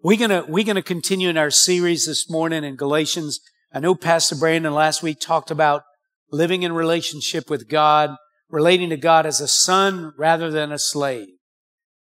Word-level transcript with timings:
We're 0.00 0.16
gonna, 0.16 0.44
we're 0.46 0.64
gonna 0.64 0.80
continue 0.80 1.28
in 1.28 1.36
our 1.36 1.50
series 1.50 2.06
this 2.06 2.30
morning 2.30 2.62
in 2.62 2.76
Galatians. 2.76 3.40
I 3.72 3.80
know 3.80 3.96
Pastor 3.96 4.36
Brandon 4.36 4.72
last 4.72 5.02
week 5.02 5.18
talked 5.18 5.50
about 5.50 5.82
living 6.30 6.62
in 6.62 6.72
relationship 6.72 7.50
with 7.50 7.68
God, 7.68 8.14
relating 8.48 8.90
to 8.90 8.96
God 8.96 9.26
as 9.26 9.40
a 9.40 9.48
son 9.48 10.12
rather 10.16 10.52
than 10.52 10.70
a 10.70 10.78
slave. 10.78 11.26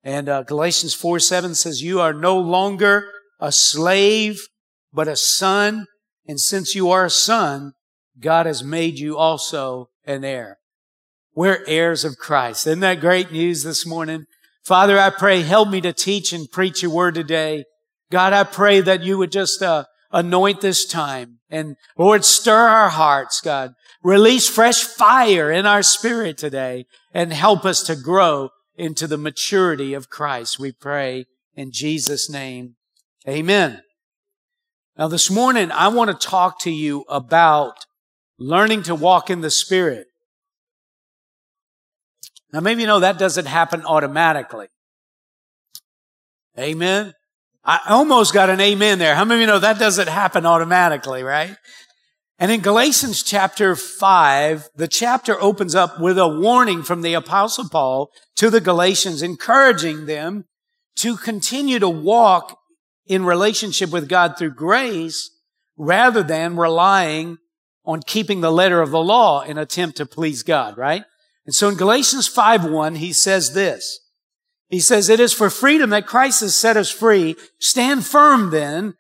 And 0.04 0.28
uh, 0.28 0.44
Galatians 0.44 0.94
4 0.94 1.20
7 1.20 1.56
says, 1.56 1.84
You 1.84 2.02
are 2.02 2.12
no 2.12 2.38
longer 2.38 3.10
a 3.40 3.54
slave, 3.54 4.42
but 4.92 5.08
a 5.08 5.16
son. 5.16 5.86
And 6.28 6.38
since 6.38 6.76
you 6.76 6.90
are 6.90 7.06
a 7.06 7.10
son, 7.10 7.72
God 8.20 8.46
has 8.46 8.62
made 8.62 9.00
you 9.00 9.18
also 9.18 9.88
an 10.04 10.26
heir. 10.26 10.58
We're 11.34 11.64
heirs 11.66 12.04
of 12.04 12.18
Christ. 12.18 12.68
Isn't 12.68 12.82
that 12.82 13.00
great 13.00 13.32
news 13.32 13.64
this 13.64 13.86
morning? 13.86 14.26
Father, 14.66 15.00
I 15.00 15.12
pray, 15.12 15.44
help 15.44 15.70
me 15.70 15.80
to 15.80 15.94
teach 15.94 16.34
and 16.34 16.52
preach 16.52 16.82
your 16.82 16.92
word 16.92 17.16
today. 17.16 17.64
God, 18.12 18.34
I 18.34 18.44
pray 18.44 18.82
that 18.82 19.04
you 19.04 19.18
would 19.18 19.32
just 19.32 19.62
uh, 19.62 19.86
anoint 20.12 20.62
this 20.62 20.86
time 20.86 21.40
and 21.50 21.78
Lord, 21.98 22.26
stir 22.26 22.68
our 22.68 22.90
hearts, 22.90 23.40
God. 23.40 23.76
Release 24.04 24.50
fresh 24.50 24.84
fire 24.84 25.50
in 25.52 25.66
our 25.66 25.82
spirit 25.82 26.38
today 26.38 26.86
and 27.14 27.32
help 27.32 27.64
us 27.64 27.82
to 27.84 27.96
grow 27.96 28.50
into 28.76 29.08
the 29.08 29.18
maturity 29.18 29.94
of 29.94 30.10
Christ. 30.10 30.60
We 30.60 30.74
pray 30.74 31.28
in 31.56 31.72
Jesus' 31.72 32.30
name. 32.30 32.76
Amen. 33.28 33.82
Now 34.98 35.08
this 35.08 35.32
morning, 35.32 35.72
I 35.72 35.88
want 35.88 36.12
to 36.12 36.28
talk 36.28 36.60
to 36.62 36.72
you 36.72 37.06
about 37.08 37.86
learning 38.38 38.84
to 38.84 38.96
walk 38.96 39.30
in 39.30 39.40
the 39.40 39.50
Spirit. 39.50 40.08
Now 42.52 42.60
maybe 42.60 42.82
you 42.82 42.88
know 42.88 43.00
that 43.00 43.18
doesn't 43.18 43.46
happen 43.46 43.86
automatically. 43.86 44.68
Amen. 46.60 47.14
I 47.66 47.80
almost 47.90 48.32
got 48.32 48.52
an 48.52 48.62
amen 48.62 49.00
there. 49.00 49.16
How 49.16 49.26
many 49.26 49.42
of 49.42 49.42
you 49.42 49.48
know 49.48 49.60
that 49.60 49.80
doesn't 49.80 50.08
happen 50.08 50.46
automatically, 50.46 51.24
right? 51.24 51.58
And 52.38 52.52
in 52.52 52.62
Galatians 52.62 53.24
chapter 53.24 53.76
5, 53.76 54.70
the 54.76 54.88
chapter 54.88 55.42
opens 55.42 55.74
up 55.74 56.00
with 56.00 56.20
a 56.20 56.28
warning 56.28 56.84
from 56.84 57.02
the 57.02 57.16
apostle 57.16 57.68
Paul 57.68 58.12
to 58.36 58.52
the 58.52 58.62
Galatians, 58.62 59.24
encouraging 59.24 60.06
them 60.06 60.46
to 60.98 61.18
continue 61.18 61.80
to 61.80 61.90
walk 61.90 62.60
in 63.08 63.26
relationship 63.26 63.90
with 63.90 64.10
God 64.10 64.38
through 64.38 64.54
grace 64.54 65.32
rather 65.78 66.22
than 66.22 66.58
relying 66.58 67.38
on 67.84 68.02
keeping 68.02 68.42
the 68.42 68.52
letter 68.52 68.82
of 68.82 68.92
the 68.92 69.02
law 69.02 69.42
in 69.42 69.58
attempt 69.58 69.98
to 69.98 70.06
please 70.06 70.44
God, 70.44 70.78
right? 70.78 71.04
And 71.46 71.56
so 71.56 71.70
in 71.70 71.76
Galatians 71.76 72.28
5 72.28 72.66
1, 72.66 72.96
he 72.96 73.12
says 73.14 73.54
this. 73.54 74.00
He 74.68 74.80
says, 74.80 75.10
It 75.10 75.20
is 75.20 75.34
for 75.34 75.50
freedom 75.50 75.92
that 75.92 76.08
Christ 76.08 76.42
has 76.42 76.56
set 76.56 76.78
us 76.78 76.90
free. 76.90 77.36
Stand 77.60 78.06
firm 78.06 78.50
then 78.50 78.96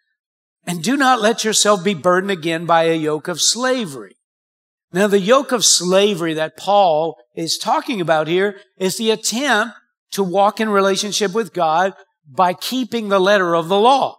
and 0.66 0.84
do 0.84 0.98
not 0.98 1.22
let 1.22 1.44
yourself 1.44 1.84
be 1.84 1.94
burdened 1.94 2.32
again 2.32 2.66
by 2.66 2.84
a 2.84 2.96
yoke 2.96 3.28
of 3.28 3.42
slavery. 3.42 4.16
Now, 4.92 5.08
the 5.08 5.20
yoke 5.20 5.52
of 5.52 5.66
slavery 5.66 6.34
that 6.36 6.58
Paul 6.58 7.18
is 7.36 7.58
talking 7.58 8.00
about 8.00 8.28
here 8.28 8.60
is 8.78 8.98
the 8.98 9.12
attempt 9.12 9.76
to 10.12 10.24
walk 10.24 10.62
in 10.62 10.70
relationship 10.70 11.34
with 11.34 11.54
God 11.54 11.94
by 12.28 12.54
keeping 12.54 13.10
the 13.10 13.20
letter 13.20 13.56
of 13.56 13.68
the 13.68 13.80
law. 13.80 14.18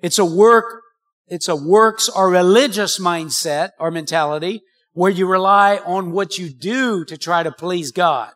It's 0.00 0.18
a 0.18 0.24
work, 0.24 0.82
it's 1.26 1.48
a 1.48 1.56
works 1.56 2.08
or 2.08 2.30
religious 2.30 2.98
mindset 3.00 3.70
or 3.80 3.90
mentality 3.90 4.62
where 4.92 5.10
you 5.10 5.26
rely 5.26 5.78
on 5.78 6.12
what 6.12 6.38
you 6.38 6.50
do 6.50 7.04
to 7.04 7.18
try 7.18 7.42
to 7.42 7.50
please 7.50 7.90
God. 7.90 8.32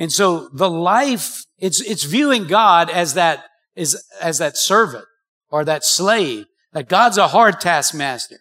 And 0.00 0.10
so 0.10 0.48
the 0.48 0.70
life, 0.70 1.44
it's, 1.58 1.82
it's 1.82 2.04
viewing 2.04 2.46
God 2.46 2.88
as 2.88 3.14
that, 3.14 3.44
is, 3.76 4.02
as 4.20 4.38
that 4.38 4.56
servant 4.56 5.04
or 5.50 5.62
that 5.66 5.84
slave, 5.84 6.46
that 6.72 6.88
God's 6.88 7.18
a 7.18 7.28
hard 7.28 7.60
taskmaster. 7.60 8.38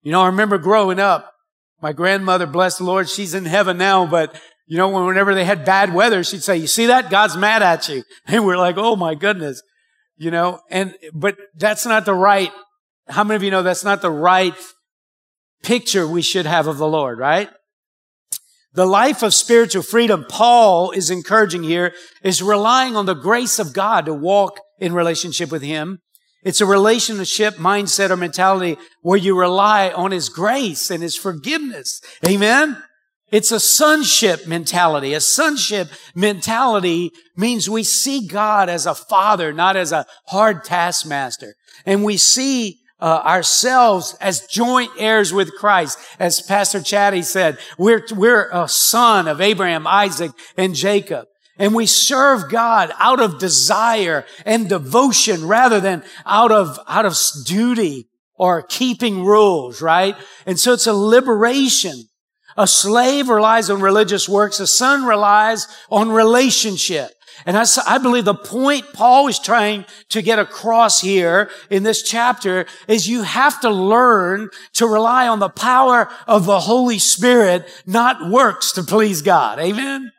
You 0.00 0.12
know, 0.12 0.22
I 0.22 0.26
remember 0.26 0.56
growing 0.56 0.98
up, 0.98 1.34
my 1.82 1.92
grandmother, 1.92 2.46
bless 2.46 2.78
the 2.78 2.84
Lord, 2.84 3.08
she's 3.08 3.34
in 3.34 3.44
heaven 3.44 3.76
now, 3.76 4.06
but 4.06 4.34
you 4.66 4.78
know, 4.78 4.88
whenever 4.88 5.34
they 5.34 5.44
had 5.44 5.66
bad 5.66 5.92
weather, 5.92 6.24
she'd 6.24 6.42
say, 6.42 6.56
you 6.56 6.66
see 6.66 6.86
that? 6.86 7.10
God's 7.10 7.36
mad 7.36 7.62
at 7.62 7.88
you. 7.88 8.02
And 8.26 8.46
we're 8.46 8.56
like, 8.56 8.76
oh 8.78 8.96
my 8.96 9.14
goodness. 9.14 9.62
You 10.16 10.30
know, 10.30 10.60
and, 10.70 10.94
but 11.12 11.36
that's 11.54 11.84
not 11.84 12.06
the 12.06 12.14
right, 12.14 12.50
how 13.08 13.24
many 13.24 13.36
of 13.36 13.42
you 13.42 13.50
know 13.50 13.62
that's 13.62 13.84
not 13.84 14.00
the 14.00 14.10
right 14.10 14.54
picture 15.62 16.08
we 16.08 16.22
should 16.22 16.46
have 16.46 16.66
of 16.66 16.78
the 16.78 16.88
Lord, 16.88 17.18
right? 17.18 17.50
The 18.72 18.86
life 18.86 19.22
of 19.22 19.34
spiritual 19.34 19.82
freedom 19.82 20.26
Paul 20.28 20.90
is 20.92 21.10
encouraging 21.10 21.62
here 21.62 21.94
is 22.22 22.42
relying 22.42 22.96
on 22.96 23.06
the 23.06 23.14
grace 23.14 23.58
of 23.58 23.72
God 23.72 24.06
to 24.06 24.14
walk 24.14 24.60
in 24.78 24.92
relationship 24.92 25.50
with 25.50 25.62
Him 25.62 26.00
it's 26.42 26.60
a 26.60 26.66
relationship 26.66 27.56
mindset 27.56 28.10
or 28.10 28.16
mentality 28.16 28.78
where 29.02 29.18
you 29.18 29.38
rely 29.38 29.90
on 29.90 30.12
His 30.12 30.28
grace 30.28 30.90
and 30.90 31.02
His 31.02 31.16
forgiveness. 31.16 32.00
Amen? 32.26 32.82
It's 33.30 33.52
a 33.52 33.60
sonship 33.60 34.46
mentality. 34.46 35.12
A 35.12 35.20
sonship 35.20 35.88
mentality 36.14 37.10
means 37.36 37.68
we 37.68 37.82
see 37.82 38.26
God 38.26 38.68
as 38.68 38.86
a 38.86 38.94
father, 38.94 39.52
not 39.52 39.76
as 39.76 39.92
a 39.92 40.06
hard 40.28 40.64
taskmaster. 40.64 41.54
And 41.84 42.04
we 42.04 42.16
see 42.16 42.78
uh, 43.00 43.22
ourselves 43.24 44.16
as 44.20 44.46
joint 44.46 44.90
heirs 44.98 45.32
with 45.32 45.54
Christ. 45.54 45.98
As 46.18 46.40
Pastor 46.40 46.80
Chatty 46.80 47.22
said, 47.22 47.58
we're, 47.76 48.04
we're 48.12 48.50
a 48.52 48.68
son 48.68 49.28
of 49.28 49.40
Abraham, 49.40 49.86
Isaac, 49.86 50.32
and 50.56 50.74
Jacob. 50.74 51.26
And 51.58 51.74
we 51.74 51.86
serve 51.86 52.50
God 52.50 52.92
out 52.98 53.20
of 53.20 53.38
desire 53.38 54.24
and 54.46 54.68
devotion 54.68 55.46
rather 55.46 55.80
than 55.80 56.04
out 56.24 56.52
of, 56.52 56.78
out 56.86 57.04
of 57.04 57.16
duty 57.44 58.08
or 58.34 58.62
keeping 58.62 59.24
rules, 59.24 59.82
right? 59.82 60.14
And 60.46 60.58
so 60.58 60.72
it's 60.72 60.86
a 60.86 60.94
liberation. 60.94 62.04
A 62.56 62.66
slave 62.66 63.28
relies 63.28 63.70
on 63.70 63.80
religious 63.80 64.28
works. 64.28 64.60
A 64.60 64.66
son 64.66 65.04
relies 65.04 65.66
on 65.90 66.10
relationship. 66.10 67.10
And 67.46 67.56
I, 67.56 67.64
I, 67.86 67.98
believe 67.98 68.24
the 68.24 68.34
point 68.34 68.92
Paul 68.92 69.28
is 69.28 69.38
trying 69.38 69.84
to 70.10 70.22
get 70.22 70.38
across 70.38 71.00
here 71.00 71.50
in 71.70 71.82
this 71.82 72.02
chapter 72.02 72.66
is 72.86 73.08
you 73.08 73.22
have 73.22 73.60
to 73.60 73.70
learn 73.70 74.50
to 74.74 74.86
rely 74.86 75.28
on 75.28 75.38
the 75.38 75.48
power 75.48 76.08
of 76.26 76.46
the 76.46 76.60
Holy 76.60 76.98
Spirit, 76.98 77.68
not 77.86 78.30
works 78.30 78.72
to 78.72 78.82
please 78.82 79.22
God. 79.22 79.58
Amen? 79.58 80.10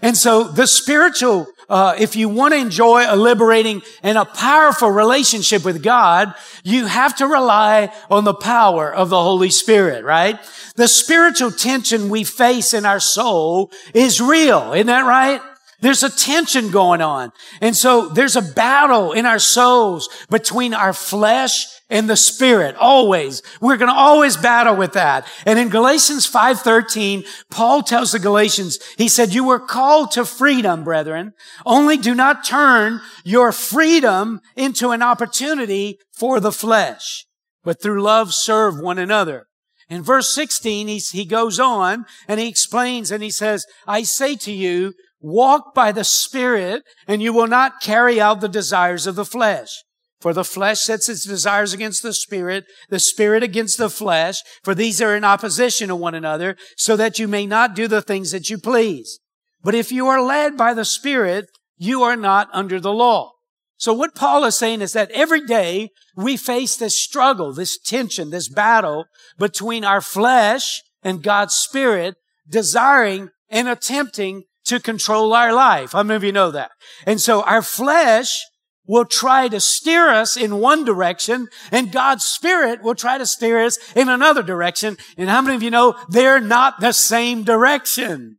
And 0.00 0.16
so 0.16 0.44
the 0.44 0.66
spiritual, 0.66 1.46
uh, 1.68 1.94
if 1.98 2.16
you 2.16 2.28
want 2.28 2.54
to 2.54 2.58
enjoy 2.58 3.04
a 3.06 3.16
liberating 3.16 3.82
and 4.02 4.16
a 4.16 4.24
powerful 4.24 4.90
relationship 4.90 5.64
with 5.64 5.82
God, 5.82 6.34
you 6.64 6.86
have 6.86 7.16
to 7.16 7.26
rely 7.26 7.92
on 8.10 8.24
the 8.24 8.34
power 8.34 8.92
of 8.92 9.10
the 9.10 9.22
Holy 9.22 9.50
Spirit, 9.50 10.04
right? 10.04 10.38
The 10.76 10.88
spiritual 10.88 11.52
tension 11.52 12.08
we 12.08 12.24
face 12.24 12.72
in 12.72 12.86
our 12.86 13.00
soul 13.00 13.70
is 13.94 14.20
real. 14.20 14.72
Isn't 14.72 14.86
that 14.86 15.06
right? 15.06 15.40
There's 15.82 16.04
a 16.04 16.10
tension 16.10 16.70
going 16.70 17.02
on. 17.02 17.32
And 17.60 17.76
so 17.76 18.08
there's 18.08 18.36
a 18.36 18.42
battle 18.42 19.12
in 19.12 19.26
our 19.26 19.40
souls 19.40 20.08
between 20.30 20.74
our 20.74 20.92
flesh 20.92 21.66
and 21.90 22.08
the 22.08 22.16
spirit 22.16 22.76
always. 22.76 23.42
We're 23.60 23.76
going 23.76 23.90
to 23.90 23.94
always 23.94 24.36
battle 24.36 24.76
with 24.76 24.92
that. 24.92 25.26
And 25.44 25.58
in 25.58 25.68
galatians 25.68 26.30
5.13 26.30 27.26
paul 27.50 27.82
tells 27.82 28.12
the 28.12 28.20
galatians 28.20 28.78
he 28.96 29.08
said 29.08 29.34
you 29.34 29.44
were 29.44 29.58
called 29.58 30.12
to 30.12 30.24
freedom 30.24 30.84
brethren. 30.84 31.32
Only 31.66 31.96
do 31.96 32.14
not 32.14 32.44
turn 32.44 33.00
your 33.24 33.50
freedom 33.50 34.40
into 34.56 34.90
an 34.90 35.02
opportunity 35.02 35.98
for 36.12 36.38
the 36.38 36.52
flesh 36.52 37.26
but 37.64 37.82
through 37.82 38.02
love 38.02 38.32
serve 38.32 38.78
one 38.78 38.98
another. 38.98 39.46
In 39.88 40.02
verse 40.02 40.32
16 40.32 40.86
he, 40.86 40.98
he 40.98 41.24
goes 41.24 41.58
on 41.58 42.06
and 42.28 42.38
he 42.38 42.48
explains 42.48 43.10
and 43.10 43.22
he 43.22 43.30
says 43.30 43.66
i 43.86 44.04
say 44.04 44.36
to 44.36 44.52
you 44.52 44.94
walk 45.22 45.74
by 45.74 45.92
the 45.92 46.04
spirit 46.04 46.82
and 47.06 47.22
you 47.22 47.32
will 47.32 47.46
not 47.46 47.80
carry 47.80 48.20
out 48.20 48.40
the 48.40 48.48
desires 48.48 49.06
of 49.06 49.14
the 49.14 49.24
flesh 49.24 49.82
for 50.22 50.32
the 50.32 50.44
flesh 50.44 50.80
sets 50.80 51.08
its 51.08 51.24
desires 51.24 51.72
against 51.74 52.04
the 52.04 52.12
spirit, 52.12 52.64
the 52.88 53.00
spirit 53.00 53.42
against 53.42 53.76
the 53.76 53.90
flesh, 53.90 54.40
for 54.62 54.72
these 54.72 55.02
are 55.02 55.16
in 55.16 55.24
opposition 55.24 55.88
to 55.88 55.96
one 55.96 56.14
another, 56.14 56.56
so 56.76 56.96
that 56.96 57.18
you 57.18 57.26
may 57.26 57.44
not 57.44 57.74
do 57.74 57.88
the 57.88 58.00
things 58.00 58.30
that 58.30 58.48
you 58.48 58.56
please. 58.56 59.18
But 59.64 59.74
if 59.74 59.90
you 59.90 60.06
are 60.06 60.22
led 60.22 60.56
by 60.56 60.74
the 60.74 60.84
spirit, 60.84 61.46
you 61.76 62.04
are 62.04 62.14
not 62.14 62.48
under 62.52 62.78
the 62.78 62.92
law. 62.92 63.32
So 63.78 63.92
what 63.92 64.14
Paul 64.14 64.44
is 64.44 64.56
saying 64.56 64.80
is 64.80 64.92
that 64.92 65.10
every 65.10 65.44
day 65.44 65.90
we 66.14 66.36
face 66.36 66.76
this 66.76 66.96
struggle, 66.96 67.52
this 67.52 67.76
tension, 67.76 68.30
this 68.30 68.48
battle 68.48 69.06
between 69.38 69.84
our 69.84 70.00
flesh 70.00 70.82
and 71.02 71.20
God's 71.20 71.54
spirit, 71.54 72.14
desiring 72.48 73.30
and 73.50 73.66
attempting 73.66 74.44
to 74.66 74.80
control 74.80 75.32
our 75.32 75.52
life. 75.52 75.92
How 75.92 76.02
many 76.02 76.16
of 76.16 76.24
you 76.24 76.32
know 76.32 76.50
that? 76.50 76.70
And 77.06 77.20
so 77.20 77.42
our 77.42 77.62
flesh 77.62 78.44
will 78.86 79.04
try 79.04 79.48
to 79.48 79.60
steer 79.60 80.08
us 80.08 80.36
in 80.36 80.58
one 80.58 80.84
direction 80.84 81.48
and 81.70 81.92
God's 81.92 82.24
Spirit 82.24 82.82
will 82.82 82.94
try 82.94 83.16
to 83.16 83.26
steer 83.26 83.64
us 83.64 83.78
in 83.94 84.08
another 84.08 84.42
direction. 84.42 84.96
And 85.16 85.30
how 85.30 85.40
many 85.40 85.54
of 85.54 85.62
you 85.62 85.70
know 85.70 85.94
they're 86.08 86.40
not 86.40 86.80
the 86.80 86.92
same 86.92 87.44
direction? 87.44 88.38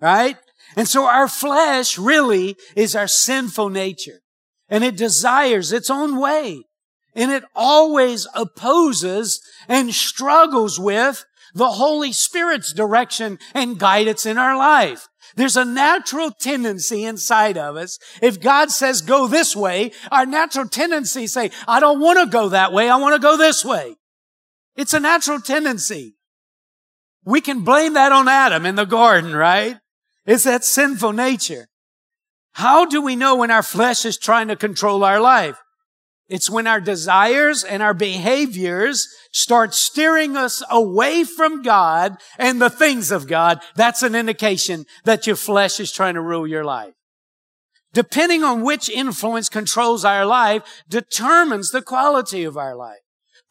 Right? 0.00 0.36
And 0.76 0.86
so 0.86 1.06
our 1.06 1.28
flesh 1.28 1.98
really 1.98 2.56
is 2.76 2.94
our 2.94 3.08
sinful 3.08 3.70
nature. 3.70 4.20
and 4.68 4.84
it 4.84 4.96
desires 4.96 5.72
its 5.72 5.90
own 5.90 6.18
way. 6.18 6.64
And 7.14 7.32
it 7.32 7.44
always 7.54 8.26
opposes 8.34 9.40
and 9.66 9.94
struggles 9.94 10.78
with 10.78 11.24
the 11.54 11.70
Holy 11.72 12.12
Spirit's 12.12 12.72
direction 12.72 13.38
and 13.54 13.78
guidance 13.78 14.26
in 14.26 14.38
our 14.38 14.56
life. 14.56 15.07
There's 15.36 15.56
a 15.56 15.64
natural 15.64 16.30
tendency 16.30 17.04
inside 17.04 17.56
of 17.56 17.76
us. 17.76 17.98
If 18.22 18.40
God 18.40 18.70
says 18.70 19.02
go 19.02 19.26
this 19.26 19.54
way, 19.54 19.92
our 20.10 20.26
natural 20.26 20.68
tendency 20.68 21.26
say, 21.26 21.50
I 21.66 21.80
don't 21.80 22.00
want 22.00 22.18
to 22.18 22.26
go 22.26 22.48
that 22.50 22.72
way. 22.72 22.88
I 22.88 22.96
want 22.96 23.14
to 23.14 23.20
go 23.20 23.36
this 23.36 23.64
way. 23.64 23.96
It's 24.76 24.94
a 24.94 25.00
natural 25.00 25.40
tendency. 25.40 26.14
We 27.24 27.40
can 27.40 27.62
blame 27.62 27.94
that 27.94 28.12
on 28.12 28.28
Adam 28.28 28.64
in 28.64 28.76
the 28.76 28.86
garden, 28.86 29.34
right? 29.34 29.76
It's 30.24 30.44
that 30.44 30.64
sinful 30.64 31.12
nature. 31.12 31.68
How 32.52 32.84
do 32.84 33.02
we 33.02 33.16
know 33.16 33.36
when 33.36 33.50
our 33.50 33.62
flesh 33.62 34.04
is 34.04 34.18
trying 34.18 34.48
to 34.48 34.56
control 34.56 35.04
our 35.04 35.20
life? 35.20 35.58
It's 36.28 36.50
when 36.50 36.66
our 36.66 36.80
desires 36.80 37.64
and 37.64 37.82
our 37.82 37.94
behaviors 37.94 39.08
start 39.32 39.74
steering 39.74 40.36
us 40.36 40.62
away 40.70 41.24
from 41.24 41.62
God 41.62 42.16
and 42.38 42.60
the 42.60 42.68
things 42.68 43.10
of 43.10 43.26
God. 43.26 43.60
That's 43.76 44.02
an 44.02 44.14
indication 44.14 44.84
that 45.04 45.26
your 45.26 45.36
flesh 45.36 45.80
is 45.80 45.90
trying 45.90 46.14
to 46.14 46.20
rule 46.20 46.46
your 46.46 46.64
life. 46.64 46.92
Depending 47.94 48.44
on 48.44 48.62
which 48.62 48.90
influence 48.90 49.48
controls 49.48 50.04
our 50.04 50.26
life 50.26 50.62
determines 50.86 51.70
the 51.70 51.80
quality 51.80 52.44
of 52.44 52.58
our 52.58 52.76
life. 52.76 52.98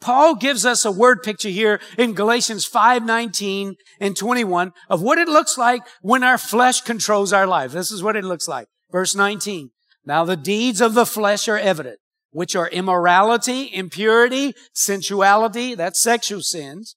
Paul 0.00 0.36
gives 0.36 0.64
us 0.64 0.84
a 0.84 0.92
word 0.92 1.24
picture 1.24 1.48
here 1.48 1.80
in 1.98 2.14
Galatians 2.14 2.64
5, 2.64 3.04
19 3.04 3.74
and 3.98 4.16
21 4.16 4.72
of 4.88 5.02
what 5.02 5.18
it 5.18 5.26
looks 5.26 5.58
like 5.58 5.82
when 6.02 6.22
our 6.22 6.38
flesh 6.38 6.82
controls 6.82 7.32
our 7.32 7.48
life. 7.48 7.72
This 7.72 7.90
is 7.90 8.04
what 8.04 8.14
it 8.14 8.22
looks 8.22 8.46
like. 8.46 8.68
Verse 8.92 9.16
19. 9.16 9.70
Now 10.04 10.24
the 10.24 10.36
deeds 10.36 10.80
of 10.80 10.94
the 10.94 11.04
flesh 11.04 11.48
are 11.48 11.58
evident 11.58 11.98
which 12.30 12.54
are 12.54 12.68
immorality, 12.68 13.70
impurity, 13.74 14.54
sensuality, 14.72 15.74
that's 15.74 16.02
sexual 16.02 16.42
sins. 16.42 16.96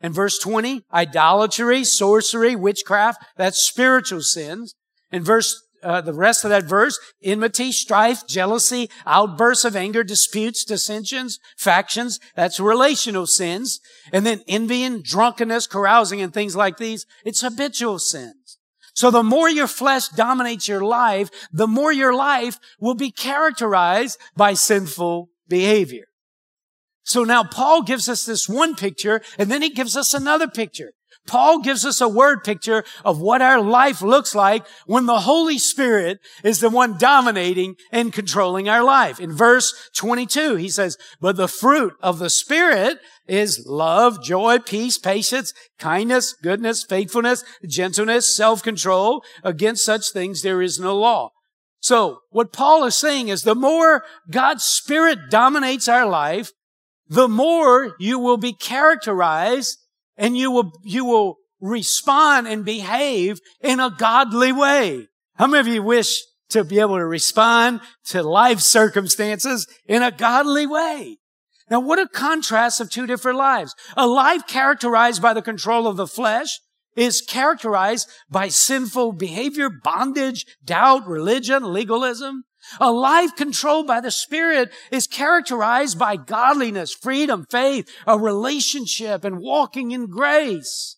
And 0.00 0.12
verse 0.12 0.38
20, 0.38 0.84
idolatry, 0.92 1.84
sorcery, 1.84 2.56
witchcraft, 2.56 3.24
that's 3.36 3.64
spiritual 3.64 4.22
sins. 4.22 4.74
And 5.12 5.24
verse, 5.24 5.62
uh, 5.82 6.00
the 6.00 6.12
rest 6.12 6.44
of 6.44 6.50
that 6.50 6.64
verse, 6.64 6.98
enmity, 7.22 7.70
strife, 7.70 8.26
jealousy, 8.26 8.90
outbursts 9.06 9.64
of 9.64 9.76
anger, 9.76 10.02
disputes, 10.02 10.64
dissensions, 10.64 11.38
factions, 11.56 12.18
that's 12.34 12.58
relational 12.58 13.26
sins. 13.26 13.80
And 14.12 14.26
then 14.26 14.42
envying, 14.48 15.02
drunkenness, 15.02 15.66
carousing, 15.66 16.20
and 16.20 16.34
things 16.34 16.56
like 16.56 16.78
these, 16.78 17.06
it's 17.24 17.40
habitual 17.40 17.98
sins. 17.98 18.41
So 18.94 19.10
the 19.10 19.22
more 19.22 19.48
your 19.48 19.66
flesh 19.66 20.08
dominates 20.08 20.68
your 20.68 20.82
life, 20.82 21.30
the 21.52 21.66
more 21.66 21.92
your 21.92 22.14
life 22.14 22.58
will 22.78 22.94
be 22.94 23.10
characterized 23.10 24.18
by 24.36 24.54
sinful 24.54 25.30
behavior. 25.48 26.06
So 27.02 27.24
now 27.24 27.42
Paul 27.42 27.82
gives 27.82 28.08
us 28.08 28.24
this 28.24 28.48
one 28.48 28.74
picture 28.74 29.22
and 29.38 29.50
then 29.50 29.62
he 29.62 29.70
gives 29.70 29.96
us 29.96 30.14
another 30.14 30.46
picture. 30.46 30.92
Paul 31.26 31.60
gives 31.60 31.84
us 31.84 32.00
a 32.00 32.08
word 32.08 32.42
picture 32.42 32.84
of 33.04 33.20
what 33.20 33.42
our 33.42 33.60
life 33.60 34.02
looks 34.02 34.34
like 34.34 34.66
when 34.86 35.06
the 35.06 35.20
Holy 35.20 35.56
Spirit 35.58 36.18
is 36.42 36.60
the 36.60 36.68
one 36.68 36.98
dominating 36.98 37.76
and 37.90 38.12
controlling 38.12 38.68
our 38.68 38.82
life. 38.82 39.20
In 39.20 39.32
verse 39.32 39.90
22, 39.94 40.56
he 40.56 40.68
says, 40.68 40.96
but 41.20 41.36
the 41.36 41.48
fruit 41.48 41.94
of 42.02 42.18
the 42.18 42.30
Spirit 42.30 42.98
is 43.28 43.64
love, 43.66 44.22
joy, 44.22 44.58
peace, 44.58 44.98
patience, 44.98 45.54
kindness, 45.78 46.34
goodness, 46.42 46.82
faithfulness, 46.82 47.44
gentleness, 47.66 48.34
self-control. 48.36 49.24
Against 49.44 49.84
such 49.84 50.10
things 50.12 50.42
there 50.42 50.60
is 50.60 50.80
no 50.80 50.96
law. 50.96 51.30
So 51.80 52.18
what 52.30 52.52
Paul 52.52 52.84
is 52.84 52.96
saying 52.96 53.28
is 53.28 53.42
the 53.42 53.54
more 53.54 54.04
God's 54.30 54.64
Spirit 54.64 55.30
dominates 55.30 55.88
our 55.88 56.06
life, 56.06 56.50
the 57.08 57.28
more 57.28 57.94
you 57.98 58.18
will 58.18 58.36
be 58.36 58.52
characterized 58.52 59.78
and 60.22 60.38
you 60.38 60.52
will, 60.52 60.70
you 60.84 61.04
will 61.04 61.38
respond 61.60 62.46
and 62.46 62.64
behave 62.64 63.40
in 63.60 63.80
a 63.80 63.90
godly 63.90 64.52
way. 64.52 65.08
How 65.34 65.48
many 65.48 65.60
of 65.60 65.66
you 65.66 65.82
wish 65.82 66.22
to 66.50 66.62
be 66.62 66.78
able 66.78 66.96
to 66.96 67.04
respond 67.04 67.80
to 68.06 68.22
life 68.22 68.60
circumstances 68.60 69.66
in 69.86 70.00
a 70.02 70.12
godly 70.12 70.64
way? 70.64 71.18
Now, 71.68 71.80
what 71.80 71.98
a 71.98 72.06
contrast 72.06 72.80
of 72.80 72.88
two 72.88 73.06
different 73.06 73.36
lives. 73.36 73.74
A 73.96 74.06
life 74.06 74.46
characterized 74.46 75.20
by 75.20 75.34
the 75.34 75.42
control 75.42 75.88
of 75.88 75.96
the 75.96 76.06
flesh 76.06 76.60
is 76.94 77.20
characterized 77.20 78.08
by 78.30 78.46
sinful 78.46 79.14
behavior, 79.14 79.70
bondage, 79.70 80.46
doubt, 80.64 81.04
religion, 81.08 81.72
legalism. 81.72 82.44
A 82.80 82.90
life 82.90 83.34
controlled 83.36 83.86
by 83.86 84.00
the 84.00 84.10
Spirit 84.10 84.72
is 84.90 85.06
characterized 85.06 85.98
by 85.98 86.16
godliness, 86.16 86.94
freedom, 86.94 87.46
faith, 87.50 87.88
a 88.06 88.18
relationship, 88.18 89.24
and 89.24 89.40
walking 89.40 89.90
in 89.90 90.06
grace. 90.06 90.96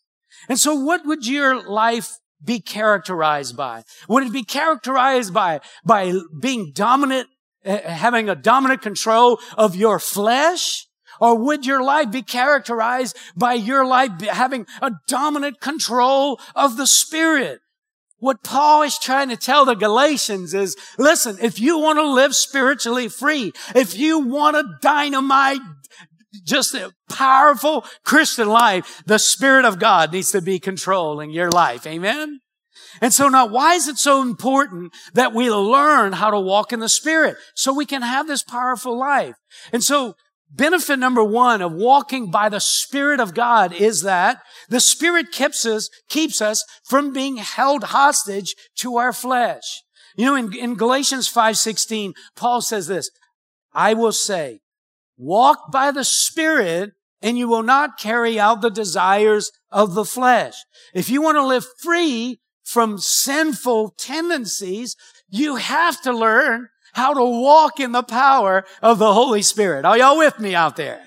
And 0.49 0.59
so 0.59 0.75
what 0.75 1.07
would 1.07 1.27
your 1.27 1.67
life 1.69 2.19
be 2.43 2.61
characterized 2.61 3.57
by? 3.57 3.85
Would 4.09 4.25
it 4.25 4.33
be 4.33 4.45
characterized 4.45 5.33
by, 5.33 5.61
by 5.85 6.13
being 6.39 6.73
dominant, 6.75 7.29
uh, 7.65 7.79
having 7.79 8.29
a 8.29 8.35
dominant 8.35 8.83
control 8.83 9.41
of 9.57 9.75
your 9.75 9.99
flesh? 9.99 10.87
Or 11.21 11.39
would 11.39 11.65
your 11.65 11.83
life 11.83 12.11
be 12.11 12.23
characterized 12.23 13.17
by 13.37 13.55
your 13.55 13.87
life 13.87 14.21
having 14.21 14.67
a 14.83 14.93
dominant 15.07 15.61
control 15.61 16.41
of 16.55 16.77
the 16.77 16.87
Spirit? 16.87 17.61
What 18.19 18.43
Paul 18.43 18.83
is 18.83 18.99
trying 18.99 19.29
to 19.29 19.37
tell 19.37 19.65
the 19.65 19.75
Galatians 19.75 20.55
is, 20.55 20.77
listen, 20.99 21.37
if 21.43 21.61
you 21.61 21.79
want 21.79 21.99
to 21.99 22.11
live 22.11 22.35
spiritually 22.35 23.09
free, 23.09 23.53
if 23.75 23.97
you 23.97 24.21
want 24.21 24.57
to 24.57 24.79
dynamite 24.81 25.61
just 26.45 26.75
a 26.75 26.93
powerful 27.09 27.85
Christian 28.05 28.49
life, 28.49 29.03
the 29.07 29.19
Spirit 29.19 29.65
of 29.65 29.79
God 29.79 30.13
needs 30.13 30.33
to 30.33 30.41
be 30.41 30.59
controlling 30.59 31.31
your 31.31 31.51
life. 31.51 31.87
Amen? 31.87 32.41
And 33.01 33.13
so 33.13 33.29
now, 33.29 33.47
why 33.47 33.75
is 33.75 33.89
it 33.89 33.99
so 33.99 34.23
important 34.23 34.93
that 35.15 35.35
we 35.35 35.51
learn 35.51 36.13
how 36.13 36.31
to 36.31 36.41
walk 36.41 36.73
in 36.73 36.81
the 36.81 36.89
Spirit 36.89 37.37
so 37.55 37.73
we 37.73 37.87
can 37.87 38.03
have 38.03 38.27
this 38.27 38.43
powerful 38.43 38.99
life? 38.99 39.37
And 39.73 39.83
so 39.83 40.15
Benefit 40.51 40.99
number 40.99 41.25
one 41.25 41.63
of 41.63 41.73
walking 41.73 42.31
by 42.31 42.49
the 42.49 42.61
Spirit 42.61 43.19
of 43.19 43.35
God 43.35 43.73
is 43.73 44.03
that 44.03 44.41
the 44.69 44.81
Spirit 44.81 45.33
keeps 45.33 45.67
us, 45.67 45.91
keeps 46.09 46.41
us 46.41 46.65
from 46.85 47.13
being 47.13 47.39
held 47.39 47.85
hostage 47.85 48.55
to 48.77 48.97
our 48.97 49.13
flesh. 49.13 49.83
You 50.17 50.27
know, 50.27 50.37
in, 50.37 50.57
in 50.57 50.75
Galatians 50.77 51.33
5.16, 51.33 52.13
Paul 52.37 52.61
says 52.61 52.87
this, 52.87 53.11
I 53.73 53.95
will 53.95 54.13
say, 54.13 54.61
walk 55.17 55.73
by 55.73 55.91
the 55.91 56.05
Spirit 56.05 56.93
and 57.21 57.39
you 57.39 57.49
will 57.49 57.63
not 57.63 57.99
carry 57.99 58.39
out 58.39 58.61
the 58.61 58.71
desires 58.71 59.51
of 59.71 59.95
the 59.95 60.05
flesh. 60.05 60.55
If 60.95 61.09
you 61.09 61.23
want 61.23 61.37
to 61.37 61.47
live 61.47 61.65
free 61.79 62.39
from 62.63 62.99
sinful 62.99 63.95
tendencies, 63.99 64.95
you 65.29 65.57
have 65.57 66.01
to 66.03 66.13
learn 66.13 66.69
how 66.95 67.15
to 67.15 67.25
walk 67.25 67.81
in 67.81 67.93
the 67.93 68.03
power 68.03 68.65
of 68.83 68.99
the 68.99 69.13
Holy 69.13 69.43
Spirit. 69.43 69.85
Are 69.85 69.99
y'all 69.99 70.19
with 70.19 70.39
me 70.39 70.55
out 70.55 70.77
there? 70.77 71.01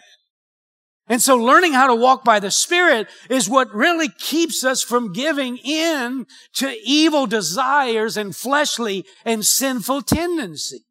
And 1.10 1.22
so 1.22 1.38
learning 1.38 1.72
how 1.74 1.88
to 1.88 1.96
walk 1.96 2.26
by 2.26 2.40
the 2.40 2.52
Spirit 2.52 3.08
is 3.30 3.50
what 3.50 3.74
really 3.74 4.10
keeps 4.10 4.66
us 4.66 4.84
from 4.84 5.14
giving 5.14 5.58
in 5.58 6.26
to 6.56 6.76
evil 6.84 7.26
desires 7.28 8.18
and 8.18 8.36
fleshly 8.36 9.06
and 9.24 9.46
sinful 9.46 10.02
tendencies. 10.02 10.82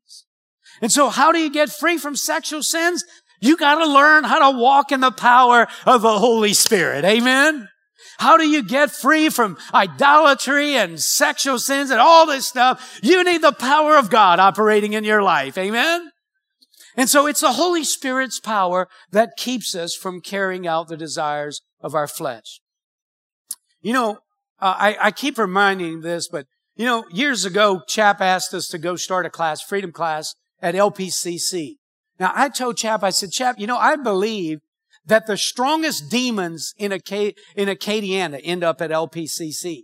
And 0.80 0.90
so 0.90 1.10
how 1.10 1.32
do 1.32 1.38
you 1.38 1.50
get 1.50 1.70
free 1.70 1.98
from 1.98 2.16
sexual 2.16 2.62
sins? 2.62 3.04
You 3.40 3.58
gotta 3.58 3.86
learn 3.86 4.24
how 4.24 4.50
to 4.50 4.58
walk 4.58 4.90
in 4.90 5.00
the 5.00 5.10
power 5.10 5.68
of 5.84 6.00
the 6.00 6.18
Holy 6.18 6.54
Spirit. 6.54 7.04
Amen? 7.04 7.68
How 8.18 8.36
do 8.36 8.48
you 8.48 8.62
get 8.62 8.90
free 8.90 9.28
from 9.28 9.58
idolatry 9.74 10.74
and 10.74 11.00
sexual 11.00 11.58
sins 11.58 11.90
and 11.90 12.00
all 12.00 12.26
this 12.26 12.46
stuff? 12.46 12.98
You 13.02 13.22
need 13.24 13.42
the 13.42 13.52
power 13.52 13.96
of 13.96 14.10
God 14.10 14.38
operating 14.38 14.92
in 14.92 15.04
your 15.04 15.22
life. 15.22 15.58
Amen? 15.58 16.10
And 16.96 17.08
so 17.08 17.26
it's 17.26 17.42
the 17.42 17.52
Holy 17.52 17.84
Spirit's 17.84 18.40
power 18.40 18.88
that 19.10 19.36
keeps 19.36 19.74
us 19.74 19.94
from 19.94 20.20
carrying 20.20 20.66
out 20.66 20.88
the 20.88 20.96
desires 20.96 21.60
of 21.80 21.94
our 21.94 22.08
flesh. 22.08 22.60
You 23.82 23.92
know, 23.92 24.18
uh, 24.58 24.74
I, 24.78 24.96
I 25.00 25.10
keep 25.10 25.36
reminding 25.36 26.00
this, 26.00 26.28
but 26.28 26.46
you 26.74 26.84
know, 26.84 27.04
years 27.10 27.44
ago, 27.44 27.82
Chap 27.86 28.20
asked 28.20 28.52
us 28.54 28.68
to 28.68 28.78
go 28.78 28.96
start 28.96 29.26
a 29.26 29.30
class, 29.30 29.62
freedom 29.62 29.92
class 29.92 30.34
at 30.60 30.74
LPCC. 30.74 31.76
Now 32.18 32.32
I 32.34 32.48
told 32.48 32.78
Chap, 32.78 33.02
I 33.02 33.10
said, 33.10 33.30
Chap, 33.30 33.56
you 33.58 33.66
know, 33.66 33.78
I 33.78 33.96
believe 33.96 34.60
that 35.06 35.26
the 35.26 35.36
strongest 35.36 36.10
demons 36.10 36.74
in, 36.76 36.92
Acad- 36.92 37.34
in 37.54 37.68
Acadiana 37.68 38.40
end 38.42 38.64
up 38.64 38.80
at 38.80 38.90
LPCC. 38.90 39.82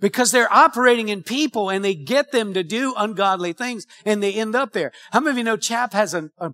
Because 0.00 0.32
they're 0.32 0.52
operating 0.52 1.08
in 1.08 1.22
people 1.22 1.70
and 1.70 1.84
they 1.84 1.94
get 1.94 2.32
them 2.32 2.54
to 2.54 2.64
do 2.64 2.94
ungodly 2.96 3.52
things 3.52 3.86
and 4.04 4.22
they 4.22 4.34
end 4.34 4.54
up 4.56 4.72
there. 4.72 4.90
How 5.12 5.20
many 5.20 5.30
of 5.32 5.38
you 5.38 5.44
know 5.44 5.56
Chap 5.56 5.92
has 5.92 6.12
a, 6.14 6.30
a, 6.38 6.52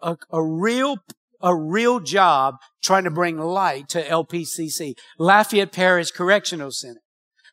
a, 0.00 0.16
a 0.30 0.42
real, 0.42 0.98
a 1.40 1.56
real 1.56 1.98
job 2.00 2.56
trying 2.82 3.04
to 3.04 3.10
bring 3.10 3.38
light 3.38 3.88
to 3.90 4.02
LPCC, 4.02 4.94
Lafayette 5.18 5.72
Parish 5.72 6.10
Correctional 6.12 6.70
Center. 6.70 7.00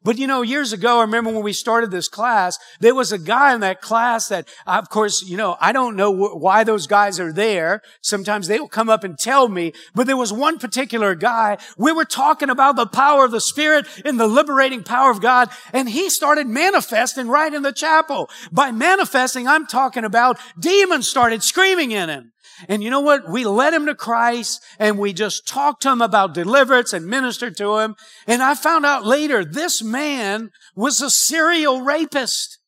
But 0.04 0.18
you 0.18 0.26
know, 0.26 0.42
years 0.42 0.74
ago, 0.74 0.98
I 0.98 1.02
remember 1.02 1.32
when 1.32 1.44
we 1.44 1.54
started 1.54 1.92
this 1.92 2.08
class, 2.08 2.58
there 2.80 2.96
was 2.96 3.12
a 3.12 3.20
guy 3.20 3.54
in 3.54 3.62
that 3.62 3.82
class 3.82 4.30
that, 4.30 4.48
of 4.66 4.90
course, 4.90 5.22
you 5.22 5.38
know, 5.38 5.58
I 5.62 5.72
don't 5.72 5.96
know 5.96 6.12
wh- 6.12 6.42
why 6.42 6.64
those 6.64 6.88
guys 6.88 7.20
are 7.20 7.32
there. 7.32 7.82
Sometimes 8.02 8.48
they'll 8.48 8.68
come 8.68 8.90
up 8.90 9.04
and 9.04 9.18
tell 9.18 9.48
me, 9.48 9.74
but 9.94 10.08
there 10.08 10.18
was 10.18 10.34
one 10.34 10.58
particular 10.58 11.14
guy. 11.14 11.60
We 11.78 11.92
were 11.92 12.06
talking 12.06 12.50
about 12.50 12.78
the 12.78 12.88
power 12.88 13.26
of 13.26 13.32
the 13.32 13.42
Spirit 13.42 13.86
and 14.04 14.20
the 14.20 14.28
liberating 14.28 14.84
power 14.84 15.12
of 15.12 15.22
God, 15.22 15.50
and 15.72 15.88
he 15.88 16.10
started 16.10 16.48
manifesting 16.48 17.28
right 17.28 17.54
in 17.54 17.62
the 17.62 17.72
chapel. 17.72 18.30
By 18.52 18.72
manifesting, 18.72 19.48
I'm 19.48 19.68
talking 19.68 20.04
about 20.04 20.40
demons 20.60 21.08
started 21.08 21.44
screaming 21.44 21.92
in 21.92 22.10
him. 22.10 22.32
And 22.68 22.84
you 22.84 22.90
know 22.90 23.00
what? 23.00 23.30
We 23.30 23.46
led 23.46 23.74
him 23.74 23.86
to 23.88 23.96
Christ 23.96 24.64
and 24.80 24.98
we 24.98 25.14
just 25.14 25.48
talked 25.48 25.82
to 25.84 25.92
him 25.92 26.02
about 26.02 26.34
deliverance 26.34 26.94
and 26.94 27.06
ministered 27.06 27.58
to 27.58 27.80
him. 27.80 27.96
And 28.28 28.42
I 28.42 28.56
found 28.56 28.86
out 28.86 29.06
later 29.06 29.44
this 29.44 29.84
man 29.84 30.52
was 30.76 31.02
a 31.02 31.10
serial 31.10 31.82
rapist. 31.82 32.60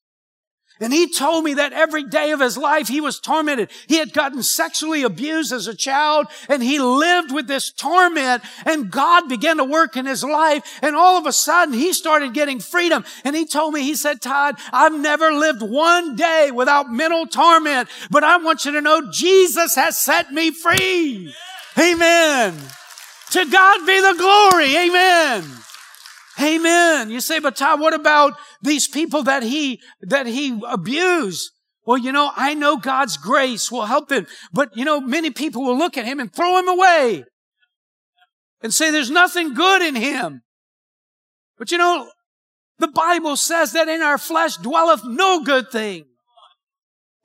And 0.83 0.91
he 0.91 1.07
told 1.07 1.45
me 1.45 1.53
that 1.53 1.71
every 1.71 2.03
day 2.03 2.31
of 2.31 2.41
his 2.41 2.57
life 2.57 2.89
he 2.89 2.99
was 2.99 3.17
tormented. 3.17 3.71
He 3.87 3.99
had 3.99 4.11
gotten 4.11 4.43
sexually 4.43 5.03
abused 5.03 5.53
as 5.53 5.65
a 5.65 5.73
child 5.73 6.27
and 6.49 6.61
he 6.61 6.77
lived 6.77 7.31
with 7.31 7.47
this 7.47 7.71
torment 7.71 8.43
and 8.65 8.91
God 8.91 9.29
began 9.29 9.55
to 9.57 9.63
work 9.63 9.95
in 9.95 10.05
his 10.05 10.25
life 10.25 10.79
and 10.81 10.93
all 10.93 11.17
of 11.17 11.25
a 11.25 11.31
sudden 11.31 11.73
he 11.73 11.93
started 11.93 12.33
getting 12.33 12.59
freedom. 12.59 13.05
And 13.23 13.33
he 13.33 13.45
told 13.45 13.73
me, 13.73 13.83
he 13.83 13.95
said, 13.95 14.21
Todd, 14.21 14.57
I've 14.73 14.99
never 14.99 15.31
lived 15.31 15.61
one 15.61 16.17
day 16.17 16.51
without 16.53 16.91
mental 16.91 17.27
torment, 17.27 17.87
but 18.11 18.25
I 18.25 18.35
want 18.35 18.65
you 18.65 18.73
to 18.73 18.81
know 18.81 19.09
Jesus 19.09 19.75
has 19.75 19.97
set 19.97 20.33
me 20.33 20.51
free. 20.51 21.33
Amen. 21.79 22.57
To 23.31 23.45
God 23.45 23.85
be 23.85 24.01
the 24.01 24.15
glory. 24.17 24.75
Amen. 24.75 25.45
Amen. 26.41 27.09
You 27.09 27.21
say, 27.21 27.39
but 27.39 27.55
Todd, 27.55 27.79
what 27.79 27.93
about 27.93 28.33
these 28.61 28.87
people 28.87 29.23
that 29.23 29.43
he, 29.43 29.79
that 30.01 30.25
he 30.25 30.59
abused? 30.67 31.51
Well, 31.85 31.97
you 31.97 32.11
know, 32.11 32.31
I 32.35 32.53
know 32.53 32.77
God's 32.77 33.17
grace 33.17 33.71
will 33.71 33.85
help 33.85 34.11
him, 34.11 34.25
but 34.53 34.75
you 34.75 34.85
know, 34.85 35.01
many 35.01 35.31
people 35.31 35.63
will 35.63 35.77
look 35.77 35.97
at 35.97 36.05
him 36.05 36.19
and 36.19 36.33
throw 36.33 36.57
him 36.57 36.67
away 36.67 37.25
and 38.61 38.73
say 38.73 38.89
there's 38.89 39.11
nothing 39.11 39.53
good 39.53 39.81
in 39.81 39.95
him. 39.95 40.41
But 41.57 41.71
you 41.71 41.77
know, 41.77 42.09
the 42.79 42.87
Bible 42.87 43.35
says 43.35 43.73
that 43.73 43.89
in 43.89 44.01
our 44.01 44.17
flesh 44.17 44.57
dwelleth 44.57 45.03
no 45.05 45.43
good 45.43 45.71
thing. 45.71 46.05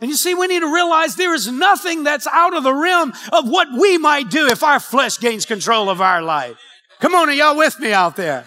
And 0.00 0.10
you 0.10 0.16
see, 0.16 0.34
we 0.34 0.46
need 0.46 0.60
to 0.60 0.72
realize 0.72 1.16
there 1.16 1.34
is 1.34 1.50
nothing 1.50 2.04
that's 2.04 2.26
out 2.28 2.56
of 2.56 2.62
the 2.62 2.74
realm 2.74 3.12
of 3.32 3.48
what 3.48 3.68
we 3.72 3.98
might 3.98 4.30
do 4.30 4.46
if 4.46 4.62
our 4.62 4.78
flesh 4.78 5.18
gains 5.18 5.44
control 5.44 5.90
of 5.90 6.00
our 6.00 6.22
life. 6.22 6.56
Come 7.00 7.14
on, 7.14 7.28
are 7.28 7.32
y'all 7.32 7.56
with 7.56 7.78
me 7.80 7.92
out 7.92 8.16
there? 8.16 8.44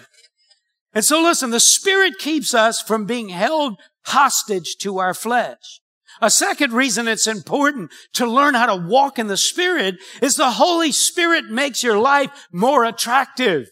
And 0.94 1.04
so 1.04 1.22
listen, 1.22 1.50
the 1.50 1.60
Spirit 1.60 2.18
keeps 2.18 2.54
us 2.54 2.82
from 2.82 3.06
being 3.06 3.30
held 3.30 3.78
hostage 4.04 4.76
to 4.80 4.98
our 4.98 5.14
flesh. 5.14 5.80
A 6.20 6.30
second 6.30 6.72
reason 6.72 7.08
it's 7.08 7.26
important 7.26 7.90
to 8.12 8.26
learn 8.26 8.54
how 8.54 8.66
to 8.66 8.76
walk 8.76 9.18
in 9.18 9.26
the 9.26 9.36
Spirit 9.36 9.96
is 10.20 10.36
the 10.36 10.52
Holy 10.52 10.92
Spirit 10.92 11.46
makes 11.46 11.82
your 11.82 11.98
life 11.98 12.30
more 12.52 12.84
attractive. 12.84 13.68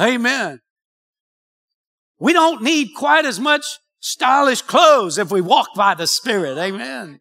Amen. 0.00 0.60
We 2.18 2.32
don't 2.32 2.62
need 2.62 2.88
quite 2.96 3.26
as 3.26 3.38
much 3.38 3.64
stylish 4.00 4.62
clothes 4.62 5.18
if 5.18 5.30
we 5.30 5.40
walk 5.40 5.68
by 5.76 5.94
the 5.94 6.06
Spirit. 6.06 6.58
Amen. 6.58 7.20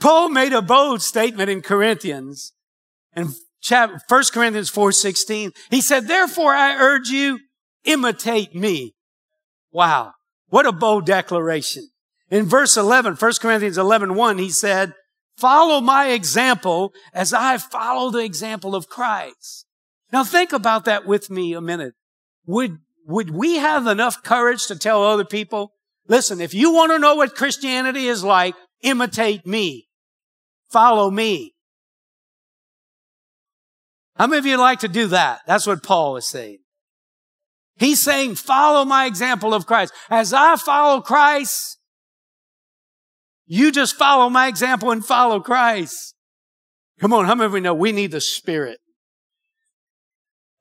Paul 0.00 0.28
made 0.30 0.52
a 0.52 0.62
bold 0.62 1.00
statement 1.00 1.48
in 1.48 1.62
Corinthians 1.62 2.52
in 3.14 3.28
1 3.68 4.00
Corinthians 4.32 4.70
4.16. 4.70 5.54
He 5.70 5.80
said, 5.80 6.08
therefore 6.08 6.54
I 6.54 6.76
urge 6.76 7.08
you 7.08 7.38
imitate 7.84 8.54
me. 8.54 8.94
Wow. 9.70 10.12
What 10.48 10.66
a 10.66 10.72
bold 10.72 11.06
declaration. 11.06 11.88
In 12.30 12.46
verse 12.46 12.76
11, 12.76 13.14
1 13.16 13.32
Corinthians 13.40 13.78
11, 13.78 14.14
1, 14.14 14.38
he 14.38 14.50
said, 14.50 14.94
follow 15.36 15.80
my 15.80 16.08
example 16.08 16.92
as 17.12 17.32
I 17.32 17.58
follow 17.58 18.10
the 18.10 18.24
example 18.24 18.74
of 18.74 18.88
Christ. 18.88 19.66
Now 20.12 20.24
think 20.24 20.52
about 20.52 20.84
that 20.84 21.06
with 21.06 21.30
me 21.30 21.54
a 21.54 21.60
minute. 21.60 21.94
Would, 22.46 22.78
would 23.06 23.30
we 23.30 23.56
have 23.56 23.86
enough 23.86 24.22
courage 24.22 24.66
to 24.66 24.78
tell 24.78 25.02
other 25.02 25.24
people, 25.24 25.72
listen, 26.06 26.40
if 26.40 26.54
you 26.54 26.72
want 26.72 26.92
to 26.92 26.98
know 26.98 27.16
what 27.16 27.34
Christianity 27.34 28.06
is 28.06 28.22
like, 28.22 28.54
imitate 28.82 29.46
me. 29.46 29.88
Follow 30.70 31.10
me. 31.10 31.54
How 34.16 34.26
many 34.26 34.38
of 34.38 34.46
you 34.46 34.56
like 34.56 34.80
to 34.80 34.88
do 34.88 35.08
that? 35.08 35.40
That's 35.46 35.66
what 35.66 35.82
Paul 35.82 36.16
is 36.16 36.26
saying. 36.26 36.61
He's 37.82 37.98
saying, 37.98 38.36
follow 38.36 38.84
my 38.84 39.06
example 39.06 39.52
of 39.52 39.66
Christ. 39.66 39.92
As 40.08 40.32
I 40.32 40.54
follow 40.54 41.00
Christ, 41.00 41.78
you 43.44 43.72
just 43.72 43.96
follow 43.96 44.30
my 44.30 44.46
example 44.46 44.92
and 44.92 45.04
follow 45.04 45.40
Christ. 45.40 46.14
Come 47.00 47.12
on, 47.12 47.24
how 47.24 47.34
many 47.34 47.46
of 47.46 47.54
you 47.54 47.60
know 47.60 47.74
we 47.74 47.90
need 47.90 48.12
the 48.12 48.20
Spirit? 48.20 48.78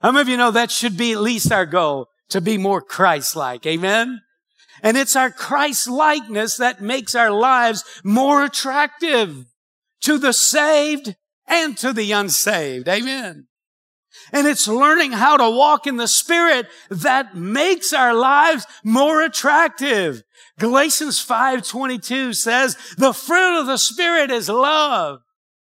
How 0.02 0.12
many 0.12 0.22
of 0.24 0.30
you 0.30 0.38
know 0.38 0.50
that 0.50 0.72
should 0.72 0.98
be 0.98 1.12
at 1.12 1.22
least 1.22 1.52
our 1.52 1.68
goal 1.68 2.08
to 2.30 2.42
be 2.42 2.58
more 2.58 2.82
Christ-like? 2.82 3.68
Amen? 3.68 4.22
And 4.82 4.98
it's 4.98 5.16
our 5.16 5.30
Christ-likeness 5.30 6.58
that 6.58 6.82
makes 6.82 7.14
our 7.14 7.30
lives 7.30 7.84
more 8.04 8.44
attractive 8.44 9.46
to 10.02 10.18
the 10.18 10.34
saved 10.34 11.16
and 11.46 11.78
to 11.78 11.94
the 11.94 12.12
unsaved. 12.14 12.90
Amen. 12.90 13.46
And 14.32 14.48
it's 14.48 14.68
learning 14.68 15.14
how 15.14 15.38
to 15.38 15.50
walk 15.50 15.88
in 15.88 15.98
the 15.98 16.08
Spirit 16.08 16.68
that 16.90 17.36
makes 17.36 17.94
our 17.94 18.14
lives 18.14 18.66
more 18.84 19.22
attractive. 19.22 20.24
Galatians 20.60 21.20
5:22 21.20 22.34
says, 22.34 22.78
"The 22.98 23.14
fruit 23.14 23.60
of 23.60 23.68
the 23.68 23.78
Spirit 23.78 24.32
is 24.32 24.50
love, 24.50 25.22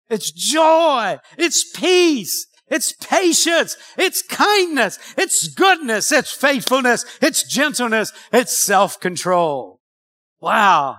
it's 0.09 0.31
joy, 0.31 1.19
it's 1.37 1.63
peace, 1.71 2.47
it's 2.67 2.93
patience, 2.93 3.77
it's 3.97 4.21
kindness, 4.21 4.99
it's 5.17 5.47
goodness, 5.47 6.11
it's 6.11 6.31
faithfulness, 6.31 7.05
it's 7.21 7.43
gentleness, 7.43 8.11
it's 8.31 8.57
self-control." 8.57 9.79
Wow. 10.41 10.97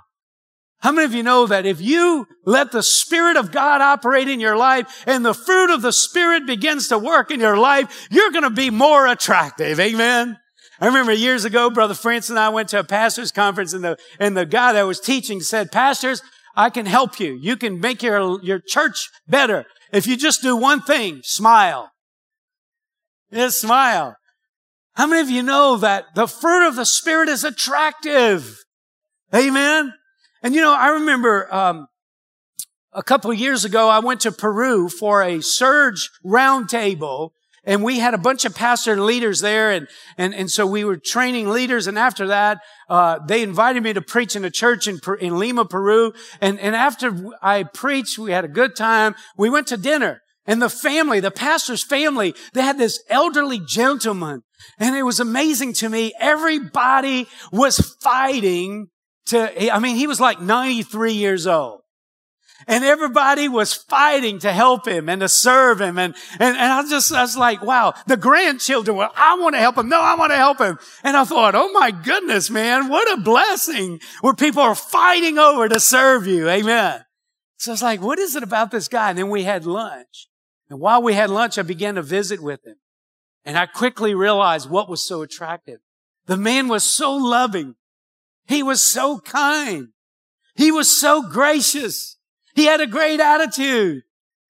How 0.81 0.93
many 0.93 1.05
of 1.05 1.15
you 1.15 1.23
know 1.23 1.47
that 1.47 1.67
if 1.67 1.81
you 1.81 2.27
let 2.47 2.73
the 2.73 2.83
Spirit 2.83 3.37
of 3.37 3.53
God 3.53 3.83
operate 3.83 4.29
in 4.29 4.41
your 4.41 4.57
life 4.57 5.05
and 5.07 5.25
the 5.25 5.35
fruit 5.35 5.73
of 5.73 5.83
the 5.83 5.93
Spirit 5.93 6.47
begins 6.47 6.89
to 6.89 6.99
work 6.99 7.31
in 7.31 7.39
your 7.39 7.59
life, 7.59 8.09
you're 8.11 8.31
going 8.31 8.45
to 8.45 8.51
be 8.51 8.71
more 8.71 9.07
attractive. 9.07 9.79
Amen. 9.79 10.39
I 10.81 10.87
remember 10.87 11.13
years 11.13 11.45
ago, 11.45 11.69
Brother 11.69 11.93
Francis 11.93 12.31
and 12.31 12.39
I 12.39 12.49
went 12.49 12.71
to 12.71 12.79
a 12.79 12.85
pastor's 12.85 13.31
conference 13.31 13.75
and 13.75 13.85
the, 13.85 13.99
and 14.19 14.35
the 14.35 14.47
guy 14.47 14.73
that 14.73 14.87
was 14.87 14.99
teaching 14.99 15.41
said, 15.41 15.71
pastors, 15.71 16.23
I 16.57 16.71
can 16.71 16.87
help 16.87 17.21
you. 17.21 17.39
You 17.41 17.57
can 17.57 17.79
make 17.81 18.03
your, 18.03 18.43
your 18.43 18.59
church 18.59 19.11
better. 19.29 19.67
If 19.93 20.07
you 20.07 20.17
just 20.17 20.41
do 20.41 20.57
one 20.57 20.81
thing, 20.81 21.21
smile. 21.23 21.91
Just 23.31 23.61
smile. 23.61 24.17
How 24.95 25.07
many 25.07 25.21
of 25.21 25.29
you 25.29 25.43
know 25.43 25.77
that 25.77 26.07
the 26.15 26.27
fruit 26.27 26.67
of 26.67 26.77
the 26.77 26.87
Spirit 26.87 27.29
is 27.29 27.45
attractive? 27.45 28.65
Amen. 29.35 29.93
And 30.43 30.55
you 30.55 30.61
know, 30.61 30.75
I 30.75 30.89
remember 30.89 31.53
um, 31.53 31.87
a 32.93 33.03
couple 33.03 33.33
years 33.33 33.65
ago, 33.65 33.89
I 33.89 34.01
went 34.01 34.21
to 34.23 34.33
Peru 34.33 34.89
for 34.89 35.23
a 35.23 35.41
surge 35.43 36.11
roundtable, 36.25 37.31
and 37.65 37.85
we 37.85 37.99
had 37.99 38.15
a 38.15 38.19
bunch 38.19 38.45
of 38.47 38.55
pastor 38.55 38.93
and 38.93 39.05
leaders 39.05 39.41
there, 39.41 39.71
and 39.71 39.87
and 40.17 40.35
and 40.35 40.51
so 40.51 40.67
we 40.67 40.85
were 40.85 40.97
training 40.97 41.51
leaders. 41.51 41.87
And 41.87 41.99
after 41.99 42.29
that, 42.29 42.59
uh, 42.89 43.19
they 43.27 43.43
invited 43.43 43.83
me 43.83 43.93
to 43.93 44.01
preach 44.01 44.35
in 44.35 44.45
a 44.45 44.51
church 44.51 44.89
in 44.89 44.99
in 45.21 45.39
Lima, 45.39 45.67
Peru. 45.67 46.13
And 46.41 46.59
and 46.59 46.75
after 46.75 47.15
I 47.43 47.65
preached, 47.65 48.19
we 48.19 48.33
had 48.33 48.45
a 48.45 48.49
good 48.49 48.75
time. 48.77 49.15
We 49.37 49.51
went 49.51 49.67
to 49.69 49.77
dinner. 49.77 50.23
And 50.47 50.61
the 50.61 50.71
family, 50.71 51.21
the 51.21 51.31
pastor's 51.31 51.85
family, 51.85 52.35
they 52.55 52.63
had 52.63 52.79
this 52.79 53.05
elderly 53.09 53.61
gentleman. 53.61 54.43
And 54.79 54.97
it 54.97 55.03
was 55.03 55.21
amazing 55.21 55.75
to 55.75 55.89
me. 55.89 56.13
Everybody 56.19 57.29
was 57.53 57.79
fighting 58.01 58.89
to, 59.31 59.73
I 59.73 59.79
mean, 59.79 59.97
he 59.97 60.07
was 60.07 60.21
like 60.21 60.41
93 60.41 61.13
years 61.13 61.47
old. 61.47 61.81
And 62.69 62.85
everybody 62.85 63.49
was 63.49 63.73
fighting 63.73 64.39
to 64.41 64.53
help 64.53 64.87
him 64.87 65.09
and 65.09 65.23
to 65.23 65.29
serve 65.29 65.81
him. 65.81 65.99
And, 65.99 66.15
and, 66.39 66.57
and 66.57 66.73
I 66.73 66.83
just, 66.89 67.11
I 67.11 67.23
was 67.23 67.37
like, 67.37 67.63
wow, 67.63 67.95
the 68.07 68.19
grandchildren 68.19 68.99
were, 68.99 69.09
I 69.17 69.39
want 69.39 69.55
to 69.55 69.61
help 69.61 69.79
him. 69.79 69.89
No, 69.89 70.01
I 70.01 70.15
want 70.15 70.33
to 70.33 70.37
help 70.37 70.59
him. 70.59 70.79
And 71.03 71.17
I 71.17 71.25
thought, 71.25 71.55
oh 71.55 71.73
my 71.73 71.91
goodness, 71.91 72.51
man, 72.51 72.89
what 72.89 73.19
a 73.19 73.23
blessing 73.23 73.99
where 74.21 74.35
people 74.35 74.63
are 74.63 74.75
fighting 74.75 75.39
over 75.39 75.69
to 75.69 75.81
serve 75.81 76.27
you. 76.27 76.51
Amen. 76.51 77.03
So 77.57 77.71
I 77.71 77.75
was 77.75 77.83
like, 77.83 78.03
what 78.03 78.19
is 78.19 78.37
it 78.37 78.43
about 78.43 78.71
this 78.71 78.89
guy? 78.89 79.11
And 79.11 79.19
then 79.19 79.31
we 79.31 79.45
had 79.45 79.65
lunch. 79.65 80.29
And 80.69 80.81
while 80.81 81.03
we 81.03 81.15
had 81.15 81.31
lunch, 81.31 81.57
I 81.59 81.63
began 81.63 81.95
to 81.95 82.03
visit 82.03 82.43
with 82.43 82.67
him. 82.67 82.77
And 83.45 83.57
I 83.57 83.67
quickly 83.67 84.15
realized 84.15 84.69
what 84.69 84.89
was 84.89 85.05
so 85.05 85.23
attractive. 85.23 85.81
The 86.27 86.37
man 86.37 86.69
was 86.69 86.85
so 86.85 87.15
loving. 87.15 87.75
He 88.51 88.65
was 88.65 88.83
so 88.83 89.21
kind. 89.21 89.91
He 90.57 90.73
was 90.73 90.91
so 90.91 91.23
gracious. 91.23 92.17
He 92.57 92.65
had 92.65 92.81
a 92.81 92.87
great 92.89 93.21
attitude. 93.21 94.03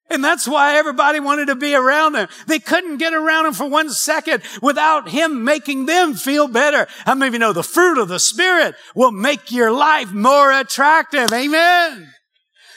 And 0.09 0.25
that's 0.25 0.49
why 0.49 0.77
everybody 0.77 1.21
wanted 1.21 1.49
to 1.49 1.55
be 1.55 1.75
around 1.75 2.15
him. 2.15 2.27
They 2.47 2.61
couldn't 2.61 2.97
get 2.97 3.13
around 3.13 3.45
him 3.45 3.53
for 3.53 3.69
one 3.69 3.91
second 3.91 4.43
without 4.63 5.11
him 5.11 5.45
making 5.45 5.85
them 5.85 6.15
feel 6.15 6.49
better. 6.49 6.87
How 7.05 7.15
many 7.15 7.29
of 7.29 7.35
you 7.35 7.41
know 7.41 7.53
the 7.53 7.63
fruit 7.63 8.01
of 8.01 8.09
the 8.09 8.19
Spirit 8.19 8.75
will 8.95 9.13
make 9.13 9.53
your 9.53 9.71
life 9.71 10.11
more 10.13 10.51
attractive? 10.51 11.31
Amen. 11.31 12.09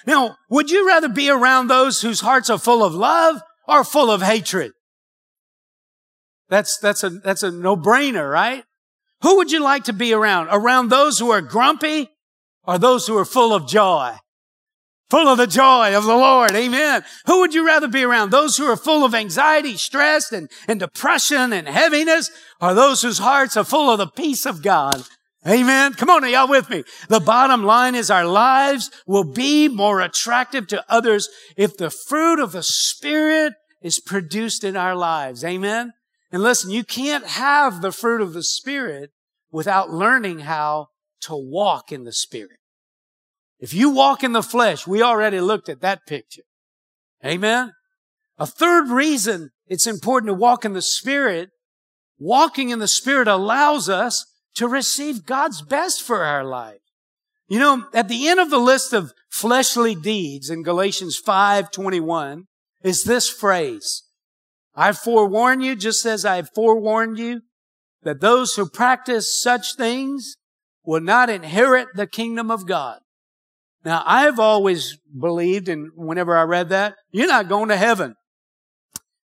Now, 0.05 0.35
would 0.49 0.69
you 0.69 0.85
rather 0.85 1.07
be 1.07 1.29
around 1.29 1.69
those 1.69 2.01
whose 2.01 2.19
hearts 2.19 2.49
are 2.49 2.59
full 2.59 2.83
of 2.83 2.93
love 2.93 3.41
or 3.65 3.85
full 3.85 4.11
of 4.11 4.21
hatred? 4.21 4.73
That's, 6.49 6.77
that's 6.79 7.01
a, 7.01 7.11
that's 7.11 7.43
a 7.43 7.49
no-brainer, 7.49 8.29
right? 8.29 8.65
Who 9.23 9.37
would 9.37 9.51
you 9.51 9.61
like 9.61 9.85
to 9.85 9.93
be 9.93 10.13
around? 10.13 10.49
Around 10.51 10.89
those 10.89 11.17
who 11.17 11.31
are 11.31 11.41
grumpy 11.41 12.11
or 12.63 12.77
those 12.77 13.07
who 13.07 13.17
are 13.17 13.25
full 13.25 13.53
of 13.53 13.67
joy? 13.67 14.15
full 15.13 15.27
of 15.27 15.37
the 15.37 15.45
joy 15.45 15.95
of 15.95 16.05
the 16.05 16.15
Lord. 16.15 16.55
Amen. 16.55 17.03
Who 17.27 17.41
would 17.41 17.53
you 17.53 17.63
rather 17.63 17.87
be 17.87 18.01
around? 18.03 18.31
Those 18.31 18.57
who 18.57 18.65
are 18.65 18.75
full 18.75 19.05
of 19.05 19.13
anxiety, 19.13 19.77
stress, 19.77 20.31
and, 20.31 20.49
and 20.67 20.79
depression 20.79 21.53
and 21.53 21.67
heaviness, 21.67 22.31
or 22.59 22.73
those 22.73 23.03
whose 23.03 23.19
hearts 23.19 23.55
are 23.55 23.63
full 23.63 23.91
of 23.91 23.99
the 23.99 24.07
peace 24.07 24.47
of 24.47 24.63
God? 24.63 25.03
Amen. 25.47 25.93
Come 25.93 26.09
on, 26.09 26.27
y'all 26.27 26.49
with 26.49 26.67
me? 26.71 26.83
The 27.09 27.19
bottom 27.19 27.63
line 27.63 27.93
is 27.93 28.09
our 28.09 28.25
lives 28.25 28.89
will 29.05 29.23
be 29.23 29.67
more 29.67 30.01
attractive 30.01 30.65
to 30.69 30.83
others 30.89 31.29
if 31.55 31.77
the 31.77 31.91
fruit 31.91 32.39
of 32.39 32.51
the 32.51 32.63
Spirit 32.63 33.53
is 33.83 33.99
produced 33.99 34.63
in 34.63 34.75
our 34.75 34.95
lives. 34.95 35.43
Amen. 35.45 35.93
And 36.33 36.41
listen, 36.41 36.71
you 36.71 36.83
can't 36.83 37.27
have 37.27 37.81
the 37.81 37.91
fruit 37.91 38.19
of 38.19 38.33
the 38.33 38.41
Spirit 38.41 39.11
without 39.51 39.91
learning 39.91 40.39
how 40.39 40.87
to 41.21 41.35
walk 41.35 41.91
in 41.91 42.05
the 42.05 42.11
Spirit. 42.11 42.57
If 43.59 43.71
you 43.71 43.91
walk 43.91 44.23
in 44.23 44.33
the 44.33 44.41
flesh, 44.41 44.87
we 44.87 45.03
already 45.03 45.39
looked 45.39 45.69
at 45.69 45.81
that 45.81 46.07
picture. 46.07 46.41
Amen. 47.23 47.73
A 48.39 48.47
third 48.47 48.89
reason 48.89 49.51
it's 49.67 49.85
important 49.85 50.31
to 50.31 50.33
walk 50.33 50.65
in 50.65 50.73
the 50.73 50.81
Spirit, 50.81 51.51
walking 52.17 52.69
in 52.69 52.79
the 52.79 52.87
Spirit 52.87 53.27
allows 53.27 53.87
us 53.87 54.25
to 54.55 54.67
receive 54.67 55.27
God's 55.27 55.61
best 55.61 56.01
for 56.01 56.23
our 56.23 56.43
life. 56.43 56.79
You 57.47 57.59
know, 57.59 57.85
at 57.93 58.07
the 58.07 58.27
end 58.27 58.39
of 58.39 58.49
the 58.49 58.57
list 58.57 58.91
of 58.91 59.13
fleshly 59.29 59.93
deeds 59.93 60.49
in 60.49 60.63
Galatians 60.63 61.15
5:21 61.15 62.47
is 62.81 63.03
this 63.03 63.29
phrase. 63.29 64.03
I 64.75 64.91
forewarn 64.91 65.61
you, 65.61 65.75
just 65.75 66.05
as 66.05 66.25
I 66.25 66.37
have 66.37 66.49
forewarned 66.53 67.19
you, 67.19 67.41
that 68.03 68.21
those 68.21 68.55
who 68.55 68.67
practice 68.69 69.39
such 69.39 69.75
things 69.75 70.37
will 70.83 71.01
not 71.01 71.29
inherit 71.29 71.89
the 71.95 72.07
kingdom 72.07 72.51
of 72.51 72.67
God. 72.67 72.99
Now, 73.85 74.03
I've 74.05 74.39
always 74.39 74.97
believed, 75.17 75.67
and 75.69 75.91
whenever 75.95 76.35
I 76.37 76.43
read 76.43 76.69
that, 76.69 76.95
you're 77.11 77.27
not 77.27 77.49
going 77.49 77.69
to 77.69 77.77
heaven. 77.77 78.15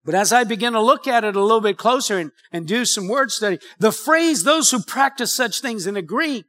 But 0.05 0.15
as 0.15 0.33
I 0.33 0.45
begin 0.45 0.75
to 0.75 0.83
look 0.83 1.07
at 1.07 1.25
it 1.25 1.35
a 1.35 1.43
little 1.43 1.61
bit 1.61 1.79
closer 1.79 2.19
and, 2.19 2.31
and 2.53 2.67
do 2.67 2.85
some 2.85 3.09
word 3.09 3.31
study, 3.31 3.59
the 3.79 3.93
phrase, 3.93 4.45
those 4.45 4.71
who 4.71 4.83
practice 4.83 5.33
such 5.33 5.61
things 5.61 5.87
in 5.87 5.95
the 5.95 6.03
Greek 6.03 6.45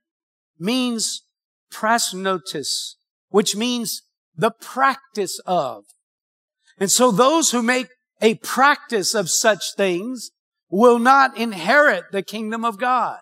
means 0.59 1.23
prasnotis, 1.71 2.95
which 3.29 3.55
means 3.55 4.03
the 4.35 4.51
practice 4.51 5.39
of. 5.45 5.85
And 6.77 6.91
so 6.91 7.11
those 7.11 7.51
who 7.51 7.63
make 7.63 7.87
a 8.25 8.33
practice 8.33 9.13
of 9.13 9.29
such 9.29 9.75
things 9.75 10.31
will 10.71 10.97
not 10.97 11.37
inherit 11.37 12.05
the 12.11 12.23
kingdom 12.23 12.65
of 12.65 12.79
God. 12.79 13.19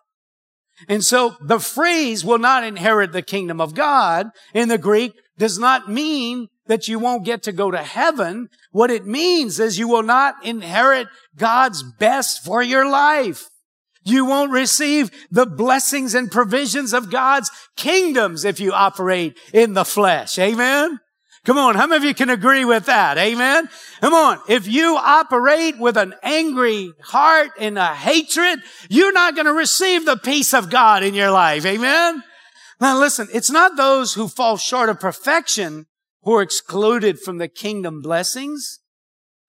And 0.88 1.04
so 1.04 1.36
the 1.42 1.60
phrase 1.60 2.24
will 2.24 2.40
not 2.40 2.64
inherit 2.64 3.12
the 3.12 3.22
kingdom 3.22 3.60
of 3.60 3.76
God 3.76 4.30
in 4.54 4.70
the 4.70 4.78
Greek 4.78 5.12
does 5.38 5.60
not 5.60 5.92
mean 5.92 6.48
that 6.68 6.88
you 6.88 7.00
won't 7.00 7.26
get 7.26 7.44
to 7.44 7.52
go 7.52 7.70
to 7.70 7.84
heaven. 7.84 8.48
What 8.72 8.92
it 8.92 9.06
means 9.06 9.60
is 9.60 9.78
you 9.78 9.90
will 9.90 10.04
not 10.04 10.36
inherit 10.46 11.10
God's 11.36 11.84
best 12.00 12.46
for 12.46 12.64
your 12.64 12.90
life. 12.90 13.50
You 14.06 14.26
won't 14.26 14.52
receive 14.52 15.12
the 15.30 15.46
blessings 15.46 16.16
and 16.16 16.32
provisions 16.32 16.94
of 16.94 17.12
God's 17.12 17.52
kingdoms 17.76 18.46
if 18.46 18.62
you 18.62 18.72
operate 18.72 19.38
in 19.54 19.74
the 19.74 19.86
flesh. 19.86 20.40
Amen. 20.40 21.00
Come 21.46 21.58
on. 21.58 21.76
How 21.76 21.88
many 21.88 21.98
of 21.98 22.04
you 22.06 22.14
can 22.14 22.30
agree 22.30 22.64
with 22.64 22.86
that? 22.86 23.18
Amen. 23.18 23.68
Come 24.00 24.14
on. 24.14 24.40
If 24.48 24.66
you 24.66 24.96
operate 24.96 25.78
with 25.78 25.98
an 25.98 26.16
angry 26.24 26.94
heart 27.02 27.52
and 27.60 27.78
a 27.78 27.94
hatred, 27.94 28.60
you're 28.90 29.12
not 29.12 29.36
going 29.36 29.48
to 29.48 29.54
receive 29.54 30.06
the 30.06 30.16
peace 30.16 30.54
of 30.54 30.70
God 30.70 31.04
in 31.04 31.14
your 31.14 31.32
life. 31.32 31.66
Amen. 31.66 32.24
Now 32.80 32.98
listen, 32.98 33.28
it's 33.34 33.52
not 33.52 33.76
those 33.76 34.14
who 34.14 34.30
fall 34.30 34.56
short 34.56 34.90
of 34.90 35.02
perfection 35.02 35.86
who 36.24 36.34
are 36.36 36.42
excluded 36.42 37.20
from 37.20 37.40
the 37.40 37.50
kingdom 37.50 38.02
blessings. 38.02 38.80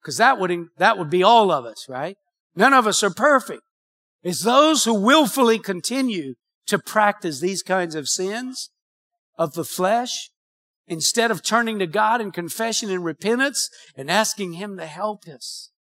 Cause 0.05 0.17
that 0.17 0.39
would, 0.39 0.67
that 0.79 0.99
would 0.99 1.11
be 1.11 1.23
all 1.23 1.51
of 1.51 1.65
us, 1.65 1.87
right? 1.89 2.17
None 2.57 2.75
of 2.75 2.87
us 2.87 3.03
are 3.03 3.11
perfect. 3.11 3.63
It's 4.23 4.43
those 4.43 4.85
who 4.85 4.95
willfully 4.95 5.59
continue 5.59 6.35
to 6.67 6.79
practice 6.79 7.41
these 7.41 7.63
kinds 7.63 7.95
of 7.95 8.09
sins 8.09 8.71
of 9.39 9.55
the 9.55 9.65
flesh 9.65 10.31
instead 10.87 11.31
of 11.31 11.43
turning 11.43 11.79
to 11.79 11.87
God 11.87 12.21
in 12.21 12.31
confession 12.31 12.91
and 12.91 13.05
repentance 13.05 13.71
and 13.97 14.11
asking 14.11 14.55
Him 14.55 14.77
to 14.77 14.87
help 14.87 15.27
us. 15.27 15.71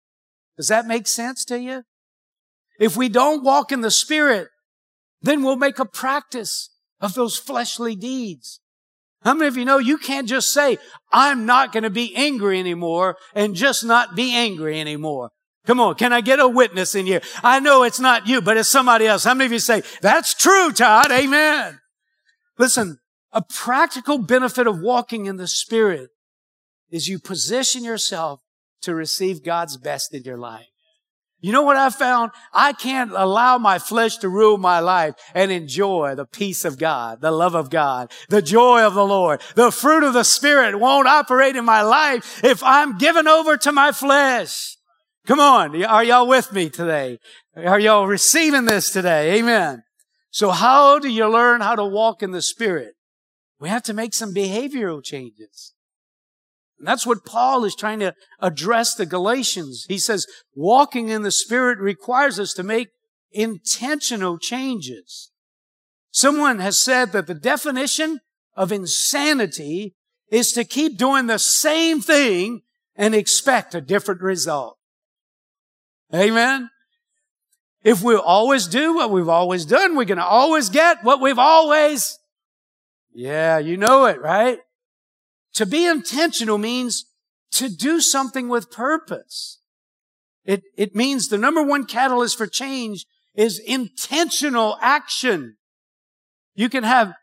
Does 0.57 0.69
that 0.69 0.87
make 0.87 1.07
sense 1.07 1.45
to 1.47 1.59
you? 1.59 1.85
If 2.79 2.97
we 2.97 3.09
don't 3.09 3.45
walk 3.45 3.73
in 3.73 3.81
the 3.81 3.91
Spirit, 3.91 4.49
then 5.21 5.43
we'll 5.43 5.57
make 5.57 5.79
a 5.79 5.85
practice 5.85 6.71
of 7.01 7.15
those 7.15 7.37
fleshly 7.37 7.97
deeds. 7.97 8.61
How 9.23 9.35
many 9.35 9.49
of 9.49 9.57
you 9.57 9.65
know 9.65 9.79
you 9.79 9.97
can't 9.97 10.29
just 10.29 10.53
say, 10.53 10.79
I'm 11.11 11.47
not 11.47 11.73
going 11.73 11.85
to 11.85 11.91
be 11.91 12.15
angry 12.15 12.59
anymore 12.59 13.17
and 13.35 13.55
just 13.55 13.85
not 13.85 14.15
be 14.15 14.35
angry 14.35 14.79
anymore? 14.79 15.31
Come 15.67 15.81
on, 15.81 15.95
can 15.95 16.13
I 16.13 16.21
get 16.21 16.41
a 16.41 16.49
witness 16.49 16.95
in 16.95 17.07
here? 17.07 17.23
I 17.43 17.59
know 17.59 17.85
it's 17.85 18.01
not 18.01 18.27
you, 18.27 18.43
but 18.43 18.59
it's 18.59 18.69
somebody 18.69 19.07
else. 19.07 19.25
How 19.25 19.33
many 19.33 19.47
of 19.47 19.53
you 19.53 19.59
say, 19.61 19.83
that's 20.03 20.35
true, 20.35 20.73
Todd? 20.73 21.11
Amen. 21.11 21.81
Listen, 22.59 22.99
a 23.35 23.43
practical 23.43 24.19
benefit 24.19 24.67
of 24.67 24.81
walking 24.81 25.27
in 25.27 25.37
the 25.37 25.49
Spirit 25.49 26.11
is 26.91 27.09
you 27.09 27.19
position 27.19 27.83
yourself 27.83 28.41
to 28.83 28.95
receive 28.95 29.43
God's 29.43 29.77
best 29.77 30.15
in 30.15 30.23
your 30.23 30.39
life. 30.39 30.69
You 31.41 31.53
know 31.53 31.63
what 31.63 31.77
I 31.77 31.91
found? 31.91 32.31
I 32.55 32.73
can't 32.73 33.11
allow 33.11 33.59
my 33.59 33.79
flesh 33.79 34.17
to 34.19 34.31
rule 34.31 34.57
my 34.57 34.79
life 34.79 35.15
and 35.35 35.51
enjoy 35.51 36.15
the 36.15 36.25
peace 36.25 36.65
of 36.65 36.79
God, 36.79 37.21
the 37.21 37.33
love 37.33 37.55
of 37.55 37.69
God, 37.69 38.11
the 38.31 38.41
joy 38.41 38.83
of 38.83 38.95
the 38.95 39.05
Lord. 39.05 39.43
The 39.55 39.71
fruit 39.71 40.05
of 40.05 40.15
the 40.15 40.23
Spirit 40.23 40.79
won't 40.79 41.09
operate 41.09 41.57
in 41.57 41.65
my 41.65 41.83
life 41.83 42.43
if 42.43 42.63
I'm 42.63 42.97
given 42.97 43.29
over 43.29 43.59
to 43.59 43.73
my 43.73 43.93
flesh. 43.93 44.79
Come 45.27 45.41
on. 45.41 45.85
Are 45.85 46.05
y'all 46.05 46.29
with 46.29 46.53
me 46.53 46.71
today? 46.71 47.19
Are 47.57 47.81
y'all 47.81 48.07
receiving 48.07 48.65
this 48.65 48.91
today? 48.91 49.39
Amen. 49.39 49.83
So 50.31 50.51
how 50.51 50.99
do 50.99 51.09
you 51.09 51.29
learn 51.29 51.61
how 51.61 51.75
to 51.75 51.85
walk 51.85 52.23
in 52.23 52.31
the 52.31 52.43
Spirit? 52.43 52.95
We 53.61 53.69
have 53.69 53.83
to 53.85 53.95
make 53.95 54.15
some 54.15 54.35
behavioral 54.35 55.03
changes. 55.03 55.75
And 56.79 56.89
that's 56.89 57.07
what 57.07 57.25
Paul 57.25 57.65
is 57.65 57.75
trying 57.75 58.01
to 58.01 58.15
address 58.41 58.95
the 58.95 59.07
Galatians. 59.07 59.87
He 59.89 59.99
says, 59.99 60.27
walking 60.55 61.09
in 61.09 61.23
the 61.23 61.31
Spirit 61.31 61.79
requires 61.79 62.39
us 62.41 62.53
to 62.55 62.63
make 62.63 62.89
intentional 63.33 64.39
changes. 64.39 65.31
Someone 66.11 66.59
has 66.59 66.79
said 66.79 67.13
that 67.13 67.27
the 67.27 67.35
definition 67.35 68.21
of 68.55 68.71
insanity 68.71 69.95
is 70.31 70.53
to 70.53 70.65
keep 70.65 70.97
doing 70.97 71.27
the 71.27 71.39
same 71.39 72.01
thing 72.01 72.63
and 72.97 73.15
expect 73.15 73.75
a 73.75 73.81
different 73.81 74.21
result. 74.21 74.77
Amen. 76.15 76.71
If 77.83 78.03
we 78.03 78.15
always 78.15 78.67
do 78.67 78.95
what 78.95 79.11
we've 79.11 79.29
always 79.29 79.67
done, 79.67 79.97
we're 79.97 80.05
going 80.05 80.19
to 80.19 80.25
always 80.25 80.69
get 80.69 81.05
what 81.05 81.21
we've 81.21 81.39
always 81.39 82.19
yeah, 83.15 83.59
you 83.59 83.77
know 83.77 84.07
it, 84.07 84.21
right? 84.21 84.59
To 85.55 85.67
be 85.67 85.87
intentional 85.87 86.59
means 86.59 87.07
to 87.53 87.69
do 87.69 88.01
something 88.01 88.49
with 88.49 88.71
purpose. 88.71 89.61
It, 90.45 90.63
it 90.77 90.95
means 90.95 91.29
the 91.29 91.39
number 91.39 91.63
one 91.63 91.87
catalyst 91.87 92.37
for 92.37 92.47
change 92.47 93.07
is 93.35 93.59
intentional 93.59 94.77
action. 94.81 95.57
You 96.55 96.69
can 96.69 96.85
have, 96.85 97.15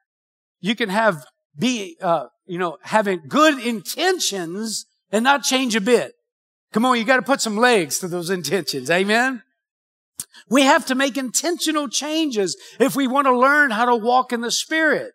you 0.59 0.75
can 0.75 0.89
have, 0.89 1.25
be, 1.57 1.97
uh, 2.01 2.27
you 2.45 2.57
know, 2.57 2.77
having 2.81 3.21
good 3.27 3.59
intentions 3.59 4.85
and 5.11 5.23
not 5.23 5.43
change 5.43 5.75
a 5.75 5.81
bit. 5.81 6.13
Come 6.71 6.85
on, 6.85 6.97
you 6.97 7.03
got 7.03 7.17
to 7.17 7.21
put 7.21 7.41
some 7.41 7.57
legs 7.57 7.99
to 7.99 8.07
those 8.07 8.29
intentions. 8.29 8.89
Amen. 8.89 9.43
We 10.49 10.63
have 10.63 10.85
to 10.85 10.95
make 10.95 11.17
intentional 11.17 11.89
changes 11.89 12.57
if 12.79 12.95
we 12.95 13.07
want 13.07 13.27
to 13.27 13.37
learn 13.37 13.71
how 13.71 13.85
to 13.85 13.95
walk 13.95 14.31
in 14.31 14.41
the 14.41 14.51
Spirit. 14.51 15.11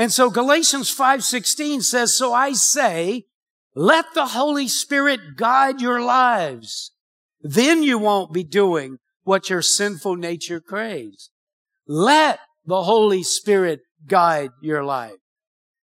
And 0.00 0.10
so 0.10 0.30
Galatians 0.30 0.88
5:16 0.88 1.82
says, 1.82 2.16
"So 2.16 2.32
I 2.32 2.54
say, 2.54 3.26
let 3.74 4.06
the 4.14 4.28
Holy 4.28 4.66
Spirit 4.66 5.36
guide 5.36 5.82
your 5.82 6.00
lives. 6.00 6.92
Then 7.42 7.82
you 7.82 7.98
won't 7.98 8.32
be 8.32 8.42
doing 8.42 8.96
what 9.24 9.50
your 9.50 9.60
sinful 9.60 10.16
nature 10.16 10.58
craves. 10.58 11.28
Let 11.86 12.40
the 12.64 12.84
Holy 12.84 13.22
Spirit 13.22 13.80
guide 14.06 14.52
your 14.62 14.82
life." 14.82 15.20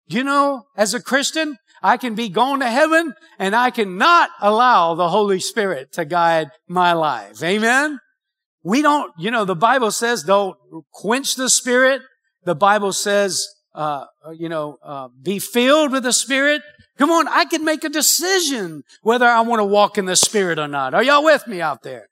You 0.07 0.23
know, 0.23 0.65
as 0.75 0.95
a 0.95 1.07
Christian, 1.11 1.59
I 1.83 1.97
can 1.97 2.15
be 2.15 2.27
going 2.27 2.61
to 2.61 2.71
heaven 2.71 3.13
and 3.37 3.55
I 3.55 3.69
cannot 3.69 4.31
allow 4.41 4.95
the 4.95 5.09
Holy 5.09 5.39
Spirit 5.39 5.91
to 5.91 6.05
guide 6.05 6.49
my 6.67 6.91
life. 6.93 7.43
Amen. 7.43 7.99
We 8.63 8.81
don't, 8.81 9.13
you 9.19 9.29
know, 9.29 9.45
the 9.45 9.55
Bible 9.69 9.91
says 9.91 10.23
don't 10.23 10.57
quench 10.91 11.35
the 11.35 11.51
Spirit. 11.51 12.01
The 12.45 12.55
Bible 12.55 12.93
says, 12.93 13.47
uh, 13.77 14.05
you 14.35 14.49
know, 14.49 14.79
uh, 14.83 15.07
be 15.21 15.37
filled 15.37 15.91
with 15.91 16.03
the 16.03 16.11
Spirit. 16.11 16.63
Come 16.97 17.11
on, 17.11 17.27
I 17.27 17.45
can 17.45 17.63
make 17.63 17.83
a 17.83 17.89
decision 17.89 18.83
whether 19.03 19.27
I 19.27 19.41
want 19.41 19.59
to 19.59 19.65
walk 19.65 19.99
in 19.99 20.05
the 20.05 20.15
Spirit 20.15 20.57
or 20.57 20.67
not. 20.67 20.95
Are 20.95 21.03
y'all 21.03 21.23
with 21.23 21.45
me 21.47 21.61
out 21.61 21.83
there? 21.83 22.07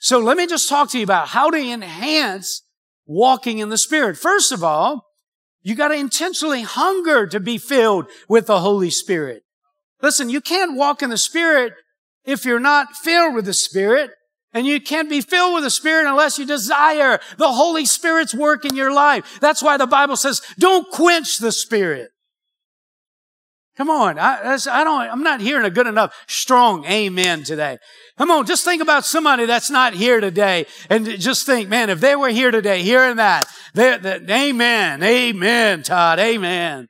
So 0.00 0.18
let 0.18 0.36
me 0.36 0.48
just 0.48 0.68
talk 0.68 0.90
to 0.90 0.98
you 0.98 1.04
about 1.04 1.28
how 1.28 1.48
to 1.50 1.56
enhance 1.56 2.62
walking 3.06 3.58
in 3.58 3.68
the 3.68 3.78
Spirit. 3.78 4.18
First 4.18 4.50
of 4.50 4.64
all, 4.64 5.04
you 5.62 5.76
got 5.76 5.88
to 5.88 5.94
intentionally 5.94 6.62
hunger 6.62 7.26
to 7.28 7.38
be 7.38 7.56
filled 7.56 8.06
with 8.28 8.46
the 8.46 8.60
Holy 8.60 8.90
Spirit. 8.90 9.42
Listen, 10.02 10.28
you 10.28 10.40
can't 10.40 10.76
walk 10.76 11.02
in 11.02 11.10
the 11.10 11.16
Spirit 11.16 11.72
if 12.24 12.44
you're 12.44 12.58
not 12.58 12.96
filled 12.96 13.34
with 13.34 13.44
the 13.44 13.54
Spirit. 13.54 14.10
And 14.56 14.66
you 14.66 14.80
can't 14.80 15.10
be 15.10 15.20
filled 15.20 15.52
with 15.52 15.64
the 15.64 15.70
Spirit 15.70 16.08
unless 16.08 16.38
you 16.38 16.46
desire 16.46 17.20
the 17.36 17.52
Holy 17.52 17.84
Spirit's 17.84 18.34
work 18.34 18.64
in 18.64 18.74
your 18.74 18.90
life. 18.90 19.38
That's 19.38 19.62
why 19.62 19.76
the 19.76 19.86
Bible 19.86 20.16
says, 20.16 20.40
don't 20.58 20.90
quench 20.90 21.36
the 21.36 21.52
Spirit. 21.52 22.08
Come 23.76 23.90
on. 23.90 24.18
I, 24.18 24.54
I 24.54 24.82
don't, 24.82 25.02
I'm 25.02 25.22
not 25.22 25.42
hearing 25.42 25.66
a 25.66 25.70
good 25.70 25.86
enough 25.86 26.16
strong 26.26 26.86
amen 26.86 27.44
today. 27.44 27.76
Come 28.16 28.30
on. 28.30 28.46
Just 28.46 28.64
think 28.64 28.80
about 28.80 29.04
somebody 29.04 29.44
that's 29.44 29.68
not 29.68 29.92
here 29.92 30.20
today 30.20 30.64
and 30.88 31.04
just 31.04 31.44
think, 31.44 31.68
man, 31.68 31.90
if 31.90 32.00
they 32.00 32.16
were 32.16 32.30
here 32.30 32.50
today, 32.50 32.80
hearing 32.80 33.16
that, 33.16 33.46
they, 33.74 33.98
that 33.98 34.30
amen, 34.30 35.02
amen, 35.02 35.82
Todd, 35.82 36.18
amen. 36.18 36.88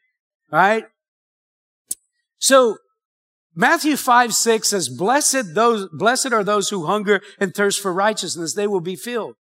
Right? 0.53 0.85
So 2.39 2.77
Matthew 3.59 3.97
5, 3.97 4.35
6 4.35 4.69
says, 4.69 4.89
blessed 4.91 5.55
those, 5.55 5.89
blessed 5.91 6.33
are 6.33 6.45
those 6.45 6.69
who 6.69 6.85
hunger 6.85 7.23
and 7.41 7.55
thirst 7.55 7.81
for 7.81 7.91
righteousness. 7.91 8.53
They 8.53 8.67
will 8.67 8.83
be 8.83 8.97
filled. 8.97 9.37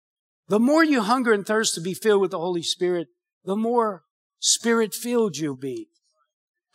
The 0.50 0.60
more 0.60 0.84
you 0.84 1.02
hunger 1.02 1.34
and 1.34 1.44
thirst 1.44 1.74
to 1.76 1.82
be 1.82 1.96
filled 1.96 2.22
with 2.22 2.30
the 2.30 2.40
Holy 2.40 2.62
Spirit, 2.62 3.08
the 3.44 3.56
more 3.56 4.04
spirit 4.40 4.94
filled 4.94 5.38
you'll 5.38 5.56
be. 5.56 5.88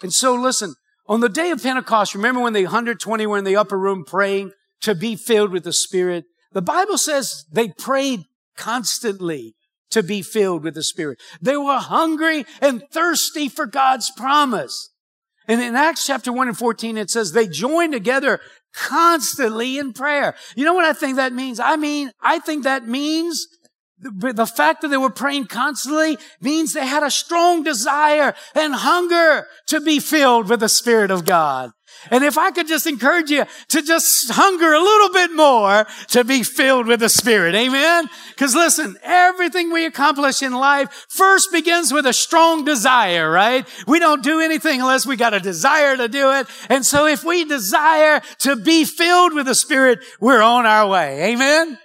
And 0.03 0.13
so 0.13 0.35
listen, 0.35 0.75
on 1.07 1.21
the 1.21 1.29
day 1.29 1.51
of 1.51 1.63
Pentecost, 1.63 2.15
remember 2.15 2.41
when 2.41 2.55
the 2.55 2.65
120 2.65 3.27
were 3.27 3.39
in 3.39 3.45
the 3.45 3.57
upper 3.57 3.79
room 3.79 4.05
praying 4.05 4.51
to 4.81 4.97
be 4.97 5.15
filled 5.15 5.53
with 5.53 5.63
the 5.63 5.73
Spirit? 5.73 6.25
The 6.53 6.63
Bible 6.63 6.99
says 6.99 7.45
they 7.53 7.69
prayed 7.69 8.25
constantly 8.57 9.55
to 9.91 10.03
be 10.03 10.23
filled 10.23 10.65
with 10.65 10.75
the 10.75 10.83
Spirit. 10.83 11.19
They 11.41 11.57
were 11.57 11.79
hungry 11.79 12.47
and 12.61 12.83
thirsty 12.91 13.49
for 13.49 13.67
God's 13.67 14.11
promise. 14.11 14.91
And 15.49 15.63
in 15.63 15.75
Acts 15.75 16.07
chapter 16.07 16.31
1 16.31 16.49
and 16.49 16.59
14, 16.59 16.99
it 16.99 17.11
says 17.11 17.33
they 17.33 17.49
joined 17.49 17.95
together 17.95 18.39
constantly 18.75 19.79
in 19.79 19.95
prayer. 19.95 20.35
You 20.55 20.67
know 20.67 20.75
what 20.75 20.85
I 20.85 20.93
think 20.93 21.17
that 21.17 21.33
means? 21.33 21.59
I 21.59 21.77
mean, 21.77 22.13
I 22.21 22.39
think 22.39 22.65
that 22.65 22.87
means 22.87 23.49
the 24.01 24.47
fact 24.47 24.83
that 24.83 24.89
they 24.89 24.97
were 24.97 25.11
praying 25.11 25.47
constantly 25.47 26.19
means 26.41 26.73
they 26.73 26.87
had 26.87 27.03
a 27.03 27.11
strong 27.11 27.65
desire 27.65 28.35
and 28.55 28.75
hunger 28.75 29.47
to 29.67 29.81
be 29.81 29.99
filled 29.99 30.49
with 30.49 30.61
the 30.61 30.69
Spirit 30.69 31.11
of 31.11 31.25
God. 31.25 31.73
And 32.11 32.25
if 32.25 32.39
I 32.39 32.51
could 32.51 32.69
just 32.69 32.87
encourage 32.87 33.31
you 33.31 33.45
to 33.69 33.83
just 33.83 34.31
hunger 34.31 34.73
a 34.73 34.81
little 34.81 35.13
bit 35.13 35.33
more 35.33 35.87
to 36.09 36.25
be 36.25 36.43
filled 36.43 36.87
with 36.87 37.01
the 37.01 37.09
Spirit. 37.09 37.55
Amen. 37.55 38.09
Cause 38.37 38.55
listen, 38.55 38.97
everything 39.03 39.73
we 39.73 39.85
accomplish 39.85 40.43
in 40.43 40.53
life 40.53 41.07
first 41.09 41.53
begins 41.53 41.93
with 41.93 42.07
a 42.07 42.13
strong 42.13 42.65
desire, 42.65 43.31
right? 43.31 43.67
We 43.87 43.99
don't 43.99 44.23
do 44.23 44.41
anything 44.41 44.81
unless 44.81 45.07
we 45.07 45.17
got 45.17 45.35
a 45.35 45.41
desire 45.41 45.97
to 45.97 46.09
do 46.09 46.33
it. 46.33 46.47
And 46.69 46.85
so 46.85 47.07
if 47.07 47.25
we 47.25 47.45
desire 47.45 48.21
to 48.41 48.57
be 48.57 48.85
filled 48.85 49.35
with 49.35 49.47
the 49.47 49.55
Spirit, 49.55 50.01
we're 50.21 50.43
on 50.43 50.67
our 50.67 50.89
way. 50.89 51.33
Amen. 51.33 51.79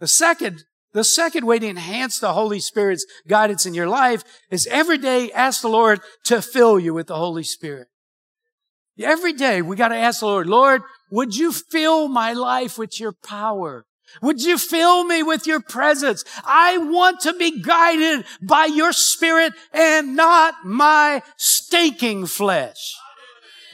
The 0.00 0.08
second 0.08 0.64
the 0.92 1.04
second 1.04 1.46
way 1.46 1.58
to 1.58 1.68
enhance 1.68 2.18
the 2.18 2.32
Holy 2.32 2.58
Spirit's 2.58 3.06
guidance 3.28 3.64
in 3.64 3.74
your 3.74 3.86
life 3.86 4.24
is 4.50 4.66
every 4.66 4.98
day 4.98 5.30
ask 5.30 5.62
the 5.62 5.68
Lord 5.68 6.00
to 6.24 6.42
fill 6.42 6.80
you 6.80 6.92
with 6.92 7.06
the 7.06 7.16
Holy 7.16 7.44
Spirit. 7.44 7.86
Every 9.02 9.32
day 9.32 9.62
we 9.62 9.76
got 9.76 9.88
to 9.88 9.96
ask 9.96 10.20
the 10.20 10.26
Lord, 10.26 10.46
Lord, 10.46 10.82
would 11.10 11.36
you 11.36 11.52
fill 11.52 12.08
my 12.08 12.32
life 12.32 12.78
with 12.78 13.00
your 13.00 13.12
power? 13.12 13.84
Would 14.22 14.42
you 14.42 14.58
fill 14.58 15.04
me 15.04 15.22
with 15.22 15.46
your 15.46 15.60
presence? 15.60 16.24
I 16.44 16.78
want 16.78 17.20
to 17.20 17.32
be 17.34 17.60
guided 17.60 18.24
by 18.42 18.66
your 18.66 18.92
spirit 18.92 19.52
and 19.72 20.16
not 20.16 20.54
my 20.64 21.22
staking 21.36 22.26
flesh. 22.26 22.96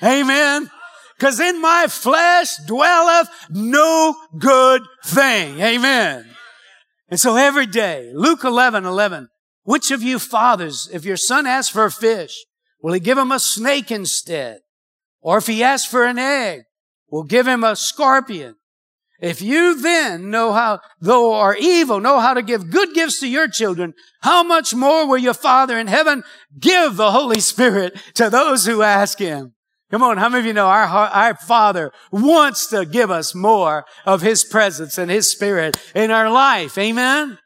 Amen. 0.03 0.71
Cause 1.19 1.41
in 1.41 1.62
my 1.62 1.87
flesh 1.89 2.57
dwelleth 2.67 3.29
no 3.49 4.15
good 4.39 4.83
thing. 5.05 5.59
Amen. 5.61 6.27
And 7.09 7.19
so 7.19 7.37
every 7.37 7.67
day, 7.67 8.11
Luke 8.15 8.45
11, 8.45 8.85
11, 8.85 9.29
which 9.62 9.91
of 9.91 10.03
you 10.03 10.19
fathers, 10.19 10.91
if 10.93 11.07
your 11.07 11.17
son 11.17 11.47
asks 11.47 11.73
for 11.73 11.85
a 11.87 11.91
fish, 11.91 12.45
will 12.83 12.93
he 12.93 13.01
give 13.01 13.17
him 13.17 13.33
a 13.33 13.39
snake 13.39 13.91
instead? 13.91 14.61
Or 15.27 15.39
if 15.39 15.49
he 15.49 15.65
asks 15.65 15.91
for 15.91 16.05
an 16.05 16.21
egg, 16.21 16.62
we'll 17.11 17.25
give 17.25 17.49
him 17.49 17.65
a 17.65 17.75
scorpion? 17.75 18.55
If 19.21 19.43
you 19.43 19.83
then 19.83 20.31
know 20.31 20.53
how, 20.53 20.79
though 21.01 21.35
are 21.35 21.57
evil, 21.57 21.99
know 21.99 22.21
how 22.21 22.33
to 22.33 22.43
give 22.43 22.71
good 22.71 22.95
gifts 22.95 23.19
to 23.21 23.27
your 23.29 23.49
children, 23.49 23.95
how 24.21 24.45
much 24.45 24.73
more 24.73 25.05
will 25.05 25.19
your 25.19 25.35
Father 25.35 25.77
in 25.79 25.89
heaven 25.89 26.23
give 26.57 26.95
the 26.95 27.11
Holy 27.11 27.41
Spirit 27.41 27.99
to 28.15 28.31
those 28.31 28.67
who 28.67 28.83
ask 28.83 29.19
him? 29.19 29.55
Come 29.91 30.05
on, 30.05 30.17
how 30.17 30.29
many 30.29 30.41
of 30.43 30.47
you 30.47 30.53
know 30.53 30.69
our, 30.69 30.87
our 30.87 31.35
Father 31.35 31.91
wants 32.12 32.69
to 32.69 32.87
give 32.87 33.11
us 33.11 33.35
more 33.35 33.85
of 34.05 34.23
His 34.23 34.45
presence 34.45 34.97
and 34.97 35.11
His 35.11 35.29
Spirit 35.29 35.77
in 35.93 36.12
our 36.12 36.31
life? 36.31 36.79
Amen? 36.79 37.39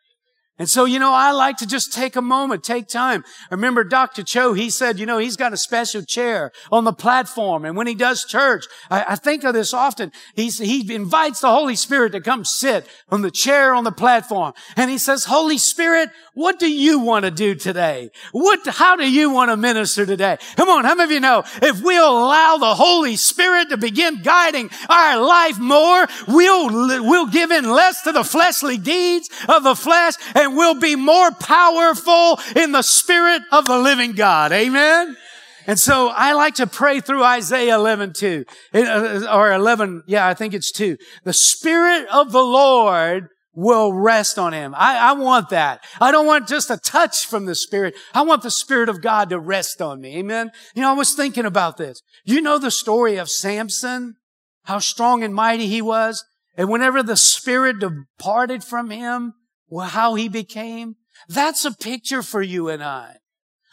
And 0.61 0.69
so, 0.69 0.85
you 0.85 0.99
know, 0.99 1.15
I 1.15 1.33
like 1.33 1.57
to 1.57 1.67
just 1.67 1.91
take 1.91 2.17
a 2.17 2.21
moment, 2.21 2.63
take 2.63 2.87
time. 2.87 3.25
I 3.51 3.55
remember 3.55 3.83
Dr. 3.83 4.23
Cho, 4.23 4.53
he 4.53 4.69
said, 4.69 4.99
you 4.99 5.07
know, 5.07 5.17
he's 5.17 5.39
got 5.39 5.55
a 5.55 5.57
special 5.57 6.03
chair 6.03 6.53
on 6.71 6.85
the 6.85 6.93
platform. 6.93 7.65
And 7.65 7.79
when 7.79 7.87
he 7.87 7.95
does 7.95 8.27
church, 8.27 8.67
I, 8.91 9.05
I 9.09 9.17
think 9.17 9.43
of 9.43 9.55
this 9.55 9.73
often. 9.73 10.13
He's, 10.35 10.59
he 10.59 10.95
invites 10.95 11.41
the 11.41 11.49
Holy 11.49 11.77
Spirit 11.77 12.13
to 12.13 12.21
come 12.21 12.45
sit 12.45 12.87
on 13.09 13.23
the 13.23 13.31
chair 13.31 13.75
on 13.75 13.85
the 13.85 13.91
platform. 13.91 14.53
And 14.77 14.91
he 14.91 14.99
says, 14.99 15.25
Holy 15.25 15.57
Spirit, 15.57 16.11
what 16.41 16.59
do 16.59 16.73
you 16.73 16.99
want 16.99 17.27
to 17.27 17.31
do 17.31 17.55
today? 17.55 18.11
What, 18.33 18.67
how 18.67 18.97
do 18.97 19.09
you 19.11 19.31
want 19.31 19.51
to 19.51 19.57
minister 19.59 20.07
today? 20.07 20.39
Come 20.57 20.71
on. 20.71 20.85
How 20.85 20.95
many 20.95 21.05
of 21.05 21.11
you 21.11 21.21
know 21.21 21.45
if 21.61 21.83
we'll 21.83 22.11
allow 22.11 22.57
the 22.57 22.75
Holy 22.75 23.17
Spirit 23.17 23.69
to 23.69 23.77
begin 23.77 24.23
guiding 24.23 24.71
our 24.89 25.21
life 25.21 25.59
more, 25.59 26.09
we'll, 26.27 27.05
we'll 27.05 27.27
give 27.27 27.51
in 27.51 27.69
less 27.69 28.03
to 28.03 28.13
the 28.13 28.25
fleshly 28.25 28.79
deeds 28.79 29.29
of 29.49 29.65
the 29.65 29.75
flesh 29.75 30.15
and 30.35 30.57
we'll 30.57 30.81
be 30.81 30.97
more 30.97 31.31
powerful 31.31 32.41
in 32.57 32.73
the 32.73 32.83
spirit 32.83 33.43
of 33.53 33.67
the 33.67 33.79
living 33.79 34.13
God. 34.13 34.51
Amen. 34.53 35.19
And 35.67 35.79
so 35.79 36.09
I 36.09 36.33
like 36.33 36.55
to 36.55 36.67
pray 36.67 37.01
through 37.01 37.23
Isaiah 37.23 37.75
11, 37.75 38.15
2, 38.15 38.45
uh, 38.75 39.27
or 39.31 39.53
11, 39.53 40.05
yeah, 40.07 40.27
I 40.27 40.33
think 40.33 40.55
it's 40.55 40.73
2. 40.73 40.97
The 41.25 41.35
Spirit 41.35 42.09
of 42.11 42.33
the 42.33 42.43
Lord 42.43 43.29
will 43.53 43.93
rest 43.93 44.39
on 44.39 44.53
him. 44.53 44.75
I, 44.77 45.11
I, 45.11 45.13
want 45.13 45.51
that. 45.51 45.83
I 46.01 46.13
don't 46.13 46.27
want 46.27 46.49
just 46.49 46.71
a 46.71 46.77
touch 46.77 47.27
from 47.27 47.47
the 47.47 47.55
Spirit. 47.55 47.95
I 48.15 48.23
want 48.23 48.43
the 48.43 48.51
Spirit 48.51 48.89
of 48.89 49.03
God 49.03 49.31
to 49.31 49.39
rest 49.39 49.83
on 49.83 50.01
me. 50.01 50.19
Amen. 50.19 50.51
You 50.75 50.83
know, 50.83 50.91
I 50.91 50.95
was 50.95 51.15
thinking 51.15 51.47
about 51.47 51.77
this. 51.77 52.01
You 52.25 52.41
know 52.41 52.59
the 52.59 52.71
story 52.71 53.17
of 53.17 53.29
Samson? 53.29 54.17
How 54.65 54.79
strong 54.79 55.25
and 55.25 55.35
mighty 55.35 55.67
he 55.67 55.83
was? 55.83 56.25
And 56.57 56.69
whenever 56.69 57.03
the 57.03 57.17
Spirit 57.17 57.81
departed 57.81 58.63
from 58.63 58.91
him, 58.91 59.35
well, 59.69 59.89
how 59.89 60.15
he 60.15 60.29
became, 60.29 60.97
that's 61.29 61.65
a 61.65 61.73
picture 61.73 62.23
for 62.23 62.43
you 62.43 62.69
and 62.69 62.83
I. 62.83 63.17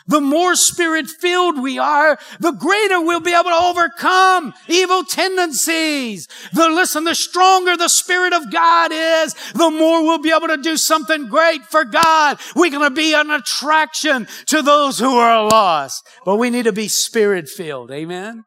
The 0.08 0.22
more 0.22 0.56
spirit 0.56 1.08
filled 1.08 1.62
we 1.62 1.78
are, 1.80 2.18
the 2.40 2.52
greater 2.52 3.02
we'll 3.02 3.20
be 3.20 3.34
able 3.34 3.50
to 3.50 3.64
overcome 3.66 4.54
evil 4.68 5.04
tendencies. 5.04 6.28
The, 6.54 6.70
listen, 6.70 7.04
the 7.04 7.14
stronger 7.14 7.76
the 7.76 7.90
spirit 7.90 8.34
of 8.34 8.52
God 8.52 8.92
is, 8.94 9.34
the 9.54 9.70
more 9.70 10.04
we'll 10.04 10.22
be 10.22 10.32
able 10.32 10.48
to 10.48 10.58
do 10.58 10.78
something 10.78 11.28
great 11.28 11.64
for 11.64 11.84
God. 11.84 12.40
We're 12.56 12.72
going 12.72 12.90
to 12.90 12.96
be 12.96 13.14
an 13.14 13.32
attraction 13.32 14.28
to 14.48 14.62
those 14.62 14.98
who 14.98 15.18
are 15.18 15.46
lost, 15.46 16.08
but 16.24 16.38
we 16.38 16.50
need 16.50 16.64
to 16.64 16.74
be 16.74 16.88
spirit 16.88 17.50
filled. 17.50 17.92
Amen. 17.92 18.44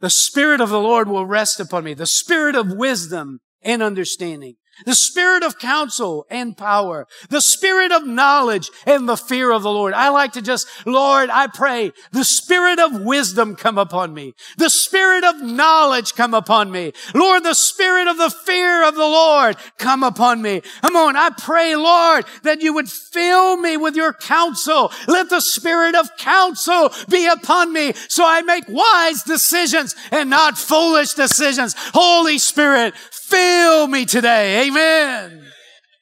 The 0.00 0.10
spirit 0.10 0.60
of 0.60 0.70
the 0.70 0.80
Lord 0.80 1.08
will 1.08 1.26
rest 1.26 1.58
upon 1.58 1.84
me. 1.84 1.94
The 1.94 2.06
spirit 2.06 2.54
of 2.54 2.72
wisdom 2.72 3.40
and 3.62 3.82
understanding 3.82 4.54
the 4.86 4.94
spirit 4.94 5.42
of 5.42 5.58
counsel 5.58 6.26
and 6.30 6.56
power, 6.56 7.06
the 7.28 7.40
spirit 7.40 7.92
of 7.92 8.06
knowledge 8.06 8.70
and 8.86 9.08
the 9.08 9.16
fear 9.16 9.50
of 9.52 9.62
the 9.62 9.70
Lord. 9.70 9.94
I 9.94 10.08
like 10.10 10.32
to 10.32 10.42
just, 10.42 10.66
Lord, 10.86 11.30
I 11.30 11.46
pray 11.46 11.92
the 12.12 12.24
spirit 12.24 12.78
of 12.78 13.02
wisdom 13.02 13.56
come 13.56 13.78
upon 13.78 14.14
me, 14.14 14.34
the 14.56 14.70
spirit 14.70 15.24
of 15.24 15.40
knowledge 15.42 16.14
come 16.14 16.34
upon 16.34 16.70
me. 16.70 16.92
Lord, 17.14 17.44
the 17.44 17.54
spirit 17.54 18.08
of 18.08 18.16
the 18.16 18.30
fear 18.30 18.86
of 18.86 18.94
the 18.94 19.00
Lord 19.00 19.56
come 19.78 20.02
upon 20.02 20.42
me. 20.42 20.62
Come 20.82 20.96
on. 20.96 21.16
I 21.16 21.30
pray, 21.30 21.76
Lord, 21.76 22.24
that 22.42 22.62
you 22.62 22.74
would 22.74 22.88
fill 22.88 23.56
me 23.56 23.76
with 23.76 23.96
your 23.96 24.12
counsel. 24.12 24.92
Let 25.06 25.30
the 25.30 25.40
spirit 25.40 25.94
of 25.94 26.16
counsel 26.16 26.90
be 27.08 27.26
upon 27.26 27.72
me 27.72 27.92
so 28.08 28.24
I 28.26 28.42
make 28.42 28.64
wise 28.68 29.22
decisions 29.22 29.94
and 30.10 30.30
not 30.30 30.58
foolish 30.58 31.14
decisions. 31.14 31.74
Holy 31.92 32.38
Spirit, 32.38 32.94
Fill 33.30 33.86
me 33.86 34.06
today. 34.06 34.66
Amen. 34.66 34.69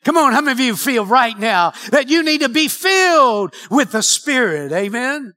Come 0.04 0.16
on, 0.16 0.32
how 0.32 0.40
many 0.40 0.52
of 0.52 0.60
you 0.60 0.76
feel 0.76 1.04
right 1.04 1.38
now 1.38 1.72
that 1.90 2.08
you 2.08 2.22
need 2.22 2.40
to 2.40 2.48
be 2.48 2.68
filled 2.68 3.54
with 3.70 3.92
the 3.92 4.02
Spirit? 4.02 4.72
Amen. 4.72 5.34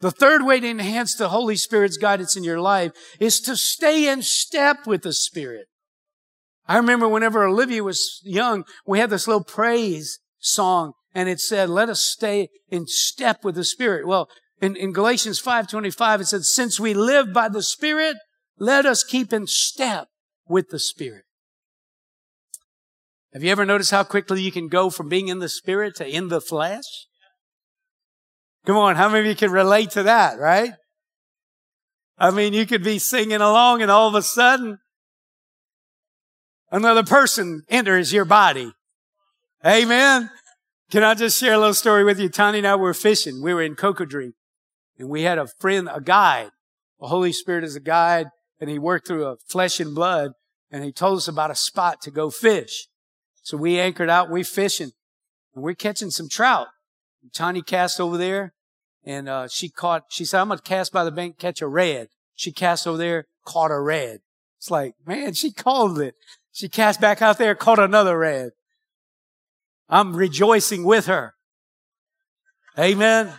The 0.00 0.10
third 0.10 0.44
way 0.44 0.60
to 0.60 0.68
enhance 0.68 1.14
the 1.14 1.28
Holy 1.28 1.56
Spirit's 1.56 1.98
guidance 1.98 2.36
in 2.36 2.42
your 2.42 2.60
life 2.60 2.92
is 3.20 3.38
to 3.40 3.54
stay 3.54 4.08
in 4.08 4.22
step 4.22 4.86
with 4.86 5.02
the 5.02 5.12
Spirit. 5.12 5.66
I 6.66 6.76
remember 6.76 7.08
whenever 7.08 7.44
Olivia 7.44 7.84
was 7.84 8.20
young, 8.24 8.64
we 8.86 8.98
had 8.98 9.10
this 9.10 9.26
little 9.26 9.44
praise 9.44 10.18
song 10.38 10.92
and 11.14 11.28
it 11.28 11.40
said, 11.40 11.68
let 11.68 11.88
us 11.88 12.00
stay 12.00 12.48
in 12.70 12.86
step 12.86 13.44
with 13.44 13.56
the 13.56 13.64
Spirit. 13.64 14.06
Well, 14.06 14.28
in, 14.60 14.76
in 14.76 14.92
Galatians 14.92 15.42
5.25, 15.42 16.20
it 16.20 16.26
said, 16.26 16.44
since 16.44 16.78
we 16.78 16.94
live 16.94 17.32
by 17.32 17.48
the 17.48 17.62
Spirit, 17.62 18.16
let 18.58 18.86
us 18.86 19.04
keep 19.04 19.32
in 19.32 19.46
step 19.46 20.08
with 20.48 20.68
the 20.70 20.78
Spirit. 20.78 21.24
Have 23.32 23.44
you 23.44 23.50
ever 23.50 23.64
noticed 23.64 23.92
how 23.92 24.02
quickly 24.02 24.42
you 24.42 24.50
can 24.50 24.68
go 24.68 24.90
from 24.90 25.08
being 25.08 25.28
in 25.28 25.38
the 25.38 25.48
Spirit 25.48 25.94
to 25.96 26.08
in 26.08 26.28
the 26.28 26.40
flesh? 26.40 27.06
Come 28.66 28.76
on, 28.76 28.96
how 28.96 29.08
many 29.08 29.20
of 29.20 29.26
you 29.26 29.36
can 29.36 29.52
relate 29.52 29.90
to 29.90 30.02
that, 30.02 30.38
right? 30.38 30.72
I 32.18 32.30
mean, 32.30 32.52
you 32.52 32.66
could 32.66 32.82
be 32.82 32.98
singing 32.98 33.40
along 33.40 33.82
and 33.82 33.90
all 33.90 34.08
of 34.08 34.14
a 34.14 34.22
sudden 34.22 34.78
another 36.70 37.04
person 37.04 37.62
enters 37.68 38.12
your 38.12 38.24
body. 38.24 38.72
Amen. 39.64 40.30
Can 40.90 41.04
I 41.04 41.14
just 41.14 41.38
share 41.38 41.54
a 41.54 41.58
little 41.58 41.72
story 41.72 42.04
with 42.04 42.18
you? 42.18 42.28
Tanya 42.28 42.58
and 42.58 42.66
I 42.66 42.74
were 42.74 42.92
fishing. 42.92 43.42
We 43.42 43.54
were 43.54 43.62
in 43.62 43.76
Cocodrie 43.76 44.32
and 44.98 45.08
we 45.08 45.22
had 45.22 45.38
a 45.38 45.46
friend, 45.46 45.88
a 45.90 46.00
guide. 46.00 46.50
The 46.98 47.06
Holy 47.06 47.32
Spirit 47.32 47.64
is 47.64 47.76
a 47.76 47.80
guide 47.80 48.26
and 48.60 48.68
he 48.68 48.78
worked 48.78 49.06
through 49.06 49.24
a 49.24 49.36
flesh 49.48 49.80
and 49.80 49.94
blood 49.94 50.32
and 50.70 50.84
he 50.84 50.92
told 50.92 51.18
us 51.18 51.28
about 51.28 51.50
a 51.50 51.54
spot 51.54 52.02
to 52.02 52.10
go 52.10 52.28
fish. 52.28 52.88
So 53.42 53.56
we 53.56 53.80
anchored 53.80 54.10
out, 54.10 54.30
we 54.30 54.42
fishing, 54.42 54.92
and 55.54 55.64
we're 55.64 55.74
catching 55.74 56.10
some 56.10 56.28
trout. 56.28 56.68
Tanya 57.32 57.62
cast 57.62 58.00
over 58.00 58.16
there, 58.16 58.54
and 59.04 59.28
uh, 59.28 59.48
she 59.48 59.68
caught. 59.68 60.04
She 60.08 60.24
said, 60.24 60.40
"I'm 60.40 60.48
gonna 60.48 60.60
cast 60.60 60.92
by 60.92 61.04
the 61.04 61.10
bank, 61.10 61.38
catch 61.38 61.60
a 61.60 61.66
red." 61.66 62.08
She 62.34 62.52
cast 62.52 62.86
over 62.86 62.96
there, 62.96 63.26
caught 63.44 63.70
a 63.70 63.78
red. 63.78 64.20
It's 64.56 64.70
like, 64.70 64.94
man, 65.06 65.34
she 65.34 65.52
called 65.52 65.98
it. 66.00 66.14
She 66.52 66.68
cast 66.68 67.00
back 67.00 67.20
out 67.20 67.38
there, 67.38 67.54
caught 67.54 67.78
another 67.78 68.18
red. 68.18 68.52
I'm 69.88 70.14
rejoicing 70.14 70.84
with 70.84 71.06
her. 71.06 71.34
Amen. 72.78 73.34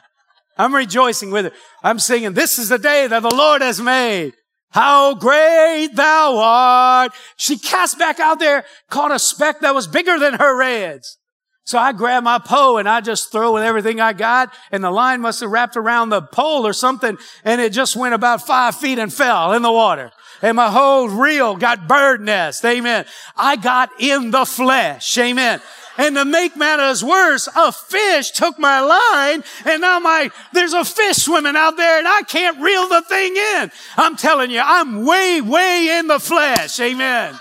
I'm 0.57 0.75
rejoicing 0.75 1.31
with 1.31 1.45
her. 1.45 1.51
I'm 1.81 1.97
singing, 1.97 2.33
this 2.33 2.59
is 2.59 2.69
the 2.69 2.77
day 2.77 3.07
that 3.07 3.21
the 3.21 3.35
Lord 3.35 3.61
has 3.61 3.81
made. 3.81 4.33
How 4.71 5.15
great 5.15 5.89
thou 5.95 6.37
art. 6.37 7.11
She 7.35 7.57
cast 7.57 7.99
back 7.99 8.19
out 8.19 8.39
there, 8.39 8.63
caught 8.89 9.11
a 9.11 9.19
speck 9.19 9.59
that 9.59 9.75
was 9.75 9.87
bigger 9.87 10.17
than 10.17 10.35
her 10.35 10.57
reds. 10.57 11.17
So 11.63 11.77
I 11.77 11.91
grabbed 11.91 12.23
my 12.23 12.39
pole 12.39 12.77
and 12.77 12.89
I 12.89 13.01
just 13.01 13.31
throw 13.31 13.53
with 13.53 13.63
everything 13.63 14.01
I 14.01 14.13
got 14.13 14.53
and 14.71 14.83
the 14.83 14.91
line 14.91 15.21
must 15.21 15.41
have 15.41 15.51
wrapped 15.51 15.77
around 15.77 16.09
the 16.09 16.21
pole 16.21 16.65
or 16.65 16.73
something 16.73 17.17
and 17.43 17.61
it 17.61 17.71
just 17.71 17.95
went 17.95 18.15
about 18.15 18.45
five 18.45 18.75
feet 18.75 18.97
and 18.97 19.13
fell 19.13 19.53
in 19.53 19.61
the 19.61 19.71
water. 19.71 20.11
And 20.41 20.55
my 20.55 20.69
whole 20.69 21.07
reel 21.07 21.55
got 21.55 21.87
bird 21.87 22.21
nest. 22.21 22.65
Amen. 22.65 23.05
I 23.37 23.57
got 23.57 23.89
in 23.99 24.31
the 24.31 24.45
flesh. 24.45 25.17
Amen. 25.17 25.61
And 25.97 26.15
to 26.15 26.25
make 26.25 26.55
matters 26.55 27.03
worse, 27.03 27.47
a 27.55 27.71
fish 27.71 28.31
took 28.31 28.57
my 28.57 28.79
line 28.79 29.43
and 29.65 29.81
now 29.81 29.99
my, 29.99 30.31
there's 30.53 30.73
a 30.73 30.85
fish 30.85 31.17
swimming 31.17 31.55
out 31.55 31.77
there 31.77 31.99
and 31.99 32.07
I 32.07 32.21
can't 32.23 32.61
reel 32.61 32.87
the 32.87 33.01
thing 33.01 33.35
in. 33.35 33.71
I'm 33.97 34.15
telling 34.15 34.51
you, 34.51 34.61
I'm 34.63 35.05
way, 35.05 35.41
way 35.41 35.97
in 35.99 36.07
the 36.07 36.19
flesh. 36.19 36.79
Amen. 36.79 37.39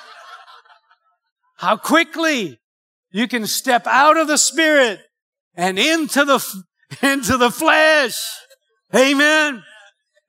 How 1.56 1.76
quickly 1.76 2.60
you 3.12 3.28
can 3.28 3.46
step 3.46 3.86
out 3.86 4.16
of 4.16 4.26
the 4.26 4.38
spirit 4.38 5.00
and 5.54 5.78
into 5.78 6.24
the, 6.24 6.64
into 7.02 7.36
the 7.36 7.50
flesh. 7.50 8.24
Amen. 8.94 9.62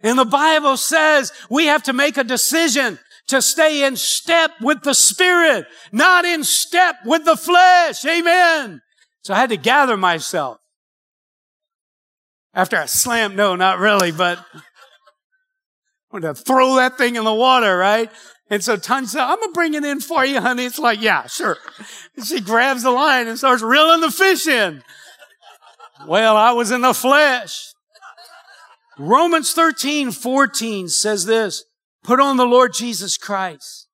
And 0.02 0.18
the 0.18 0.26
Bible 0.26 0.78
says 0.78 1.32
we 1.50 1.68
have 1.68 1.84
to 1.84 1.94
make 1.94 2.18
a 2.18 2.24
decision 2.24 3.00
to 3.32 3.42
stay 3.42 3.84
in 3.84 3.96
step 3.96 4.52
with 4.62 4.84
the 4.84 4.94
Spirit, 4.94 5.66
not 5.92 6.26
in 6.26 6.44
step 6.44 6.98
with 7.06 7.26
the 7.26 7.36
flesh. 7.36 8.06
Amen. 8.06 8.82
So 9.24 9.34
I 9.34 9.38
had 9.38 9.50
to 9.50 9.58
gather 9.58 9.98
myself. 9.98 10.60
After 12.54 12.78
I 12.78 12.86
slammed, 12.86 13.38
no, 13.38 13.56
not 13.56 13.80
really, 13.80 14.12
but 14.12 14.38
I 14.38 14.62
wanted 16.12 16.36
to 16.36 16.44
throw 16.44 16.76
that 16.76 16.98
thing 16.98 17.16
in 17.16 17.24
the 17.24 17.34
water, 17.34 17.78
right? 17.78 18.12
And 18.50 18.62
so 18.62 18.76
Tanya 18.76 19.08
said, 19.08 19.22
I'm 19.22 19.38
going 19.38 19.50
to 19.50 19.54
bring 19.54 19.74
it 19.76 19.86
in 19.86 20.02
for 20.02 20.26
you, 20.26 20.42
honey. 20.42 20.66
It's 20.66 20.78
like, 20.78 21.02
yeah, 21.02 21.26
sure. 21.28 21.58
And 22.18 22.26
she 22.26 22.42
grabs 22.42 22.84
the 22.84 22.92
line 22.92 23.30
and 23.30 23.38
starts 23.38 23.64
reeling 23.64 24.02
the 24.02 24.12
fish 24.12 24.46
in. 24.46 24.84
Well, 26.06 26.36
I 26.36 26.52
was 26.52 26.72
in 26.72 26.82
the 26.82 26.94
flesh. 26.94 27.74
Romans 28.98 29.54
13, 29.54 30.12
14 30.12 30.90
says 30.90 31.26
this, 31.26 31.64
Put 32.04 32.20
on 32.20 32.38
the 32.38 32.46
Lord 32.46 32.74
Jesus 32.74 33.18
Christ 33.18 33.88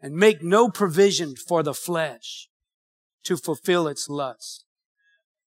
and 0.00 0.14
make 0.14 0.42
no 0.42 0.68
provision 0.68 1.34
for 1.36 1.62
the 1.62 1.74
flesh 1.74 2.48
to 3.24 3.36
fulfill 3.36 3.86
its 3.86 4.08
lust. 4.08 4.64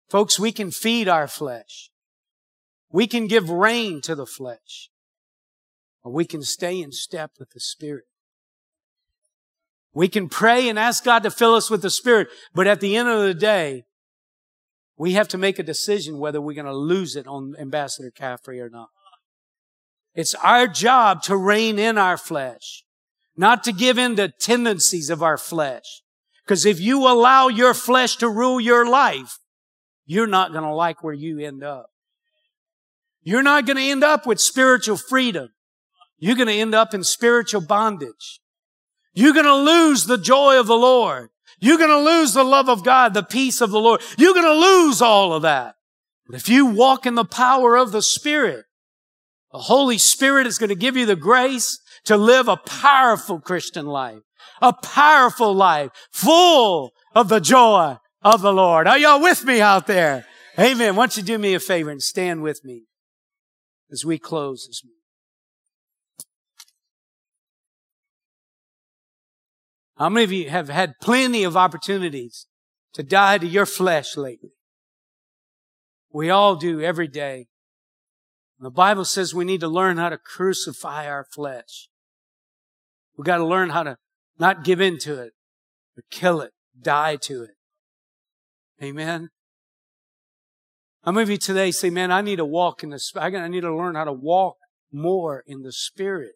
Folks, 0.09 0.41
we 0.41 0.53
can 0.53 0.71
feed 0.71 1.07
our 1.07 1.29
flesh. 1.29 1.91
We 2.91 3.07
can 3.07 3.29
give 3.29 3.49
rein 3.49 4.01
to 4.03 4.15
the 4.15 4.27
flesh. 4.27 4.91
Or 6.03 6.13
we 6.13 6.25
can 6.25 6.43
stay 6.43 6.81
in 6.81 6.93
step 6.93 7.33
with 7.39 7.51
the 7.51 7.61
Spirit. 7.61 8.05
We 9.93 10.09
can 10.09 10.29
pray 10.29 10.69
and 10.69 10.79
ask 10.79 11.05
God 11.05 11.23
to 11.25 11.31
fill 11.31 11.55
us 11.55 11.71
with 11.71 11.83
the 11.83 11.91
Spirit, 11.91 12.29
but 12.55 12.67
at 12.67 12.81
the 12.81 12.97
end 12.97 13.09
of 13.09 13.23
the 13.23 13.35
day, 13.35 13.85
we 14.97 15.13
have 15.13 15.29
to 15.29 15.39
make 15.39 15.59
a 15.59 15.65
decision 15.65 16.19
whether 16.19 16.41
we're 16.41 16.55
going 16.55 16.67
to 16.67 16.75
lose 16.75 17.17
it 17.17 17.27
on 17.27 17.55
Ambassador 17.59 18.11
Caffery 18.11 18.61
or 18.61 18.69
not. 18.69 18.89
It's 20.15 20.35
our 20.37 20.67
job 20.67 21.23
to 21.25 21.37
rein 21.37 21.79
in 21.79 21.99
our 21.99 22.17
flesh, 22.17 22.85
not 23.37 23.65
to 23.65 23.73
give 23.73 23.99
in 23.99 24.17
to 24.17 24.29
tendencies 24.29 25.11
of 25.11 25.23
our 25.23 25.39
flesh. 25.39 26.03
Because 26.45 26.67
if 26.67 26.81
you 26.81 27.07
allow 27.07 27.49
your 27.49 27.75
flesh 27.75 28.17
to 28.17 28.29
rule 28.29 28.61
your 28.61 28.89
life, 28.89 29.39
you're 30.05 30.27
not 30.27 30.53
going 30.53 30.65
to 30.65 30.75
like 30.75 31.05
where 31.05 31.15
you 31.15 31.39
end 31.39 31.63
up. 31.63 31.91
You're 33.23 33.43
not 33.43 33.67
going 33.67 33.77
to 33.77 33.83
end 33.83 34.03
up 34.03 34.27
with 34.27 34.41
spiritual 34.41 34.97
freedom. 34.97 35.51
You're 36.19 36.37
going 36.37 36.49
to 36.49 36.55
end 36.55 36.75
up 36.75 36.93
in 36.93 37.05
spiritual 37.05 37.61
bondage. 37.61 38.41
You're 39.15 39.33
going 39.33 39.47
to 39.47 39.55
lose 39.55 40.07
the 40.07 40.19
joy 40.19 40.59
of 40.59 40.67
the 40.67 40.77
Lord. 40.77 41.29
You're 41.61 41.79
going 41.79 41.91
to 41.91 42.11
lose 42.11 42.33
the 42.33 42.45
love 42.45 42.69
of 42.69 42.85
God, 42.85 43.15
the 43.15 43.23
peace 43.23 43.61
of 43.61 43.71
the 43.71 43.81
Lord. 43.81 44.01
You're 44.19 44.35
going 44.35 44.47
to 44.47 44.53
lose 44.53 45.01
all 45.01 45.33
of 45.33 45.43
that. 45.43 45.77
But 46.27 46.37
if 46.37 46.49
you 46.49 46.67
walk 46.67 47.07
in 47.07 47.15
the 47.15 47.25
power 47.25 47.77
of 47.77 47.93
the 47.93 48.03
Spirit, 48.03 48.65
the 49.53 49.59
Holy 49.59 49.99
Spirit 49.99 50.47
is 50.47 50.59
going 50.59 50.69
to 50.69 50.75
give 50.75 50.97
you 50.97 51.07
the 51.07 51.17
grace 51.17 51.81
to 52.05 52.17
live 52.17 52.49
a 52.49 52.57
powerful 52.57 53.41
Christian 53.41 53.87
life, 53.87 54.23
a 54.63 54.73
powerful 54.73 55.55
life 55.55 55.91
full 56.13 56.93
of 57.15 57.29
the 57.29 57.41
joy 57.41 57.97
of 58.23 58.43
the 58.43 58.53
Lord. 58.53 58.87
Are 58.87 58.99
y'all 58.99 59.21
with 59.21 59.45
me 59.45 59.61
out 59.61 59.87
there? 59.87 60.27
Amen. 60.59 60.97
Why 60.97 61.03
don't 61.03 61.17
you 61.17 61.23
do 61.23 61.39
me 61.39 61.55
a 61.55 61.61
favor 61.61 61.91
and 61.91 62.03
stand 62.03 62.43
with 62.43 62.65
me 62.65 62.85
as 63.91 64.05
we 64.05 64.19
close 64.19 64.67
this 64.67 64.85
morning. 64.85 64.97
How 69.97 70.09
many 70.09 70.25
of 70.25 70.33
you 70.33 70.49
have 70.49 70.69
had 70.69 70.95
plenty 71.03 71.45
of 71.45 71.57
opportunities 71.57 72.47
to 72.95 73.03
die 73.03 73.39
to 73.39 73.47
your 73.47 73.67
flesh 73.67 74.17
lately? 74.17 74.53
We 76.13 76.31
all 76.31 76.57
do 76.57 76.81
every 76.81 77.09
day. 77.09 77.49
The 78.61 78.71
Bible 78.71 79.07
says 79.07 79.35
we 79.35 79.47
need 79.47 79.61
to 79.61 79.69
learn 79.69 79.97
how 79.97 80.11
to 80.11 80.19
crucify 80.19 81.09
our 81.09 81.25
flesh. 81.25 81.89
We've 83.17 83.25
got 83.25 83.39
to 83.39 83.47
learn 83.47 83.71
how 83.71 83.85
to 83.85 83.97
not 84.39 84.65
give 84.65 84.83
in 84.83 84.99
to 84.99 85.21
it, 85.23 85.33
but 85.97 86.05
kill 86.11 86.43
it, 86.43 86.53
die 86.79 87.17
to 87.23 87.43
it. 87.43 87.57
Amen. 88.83 89.31
How 91.05 91.13
many 91.13 91.23
of 91.23 91.31
you 91.31 91.39
today 91.39 91.71
say, 91.71 91.89
man, 91.89 92.13
I 92.13 92.21
need 92.21 92.37
to 92.37 92.45
walk 92.45 92.83
in 92.83 92.91
the, 92.91 93.13
I 93.17 93.49
need 93.49 93.63
to 93.63 93.75
learn 93.75 93.95
how 93.95 94.05
to 94.05 94.13
walk 94.13 94.57
more 94.93 95.43
in 95.47 95.63
the 95.63 95.73
Spirit. 95.73 96.33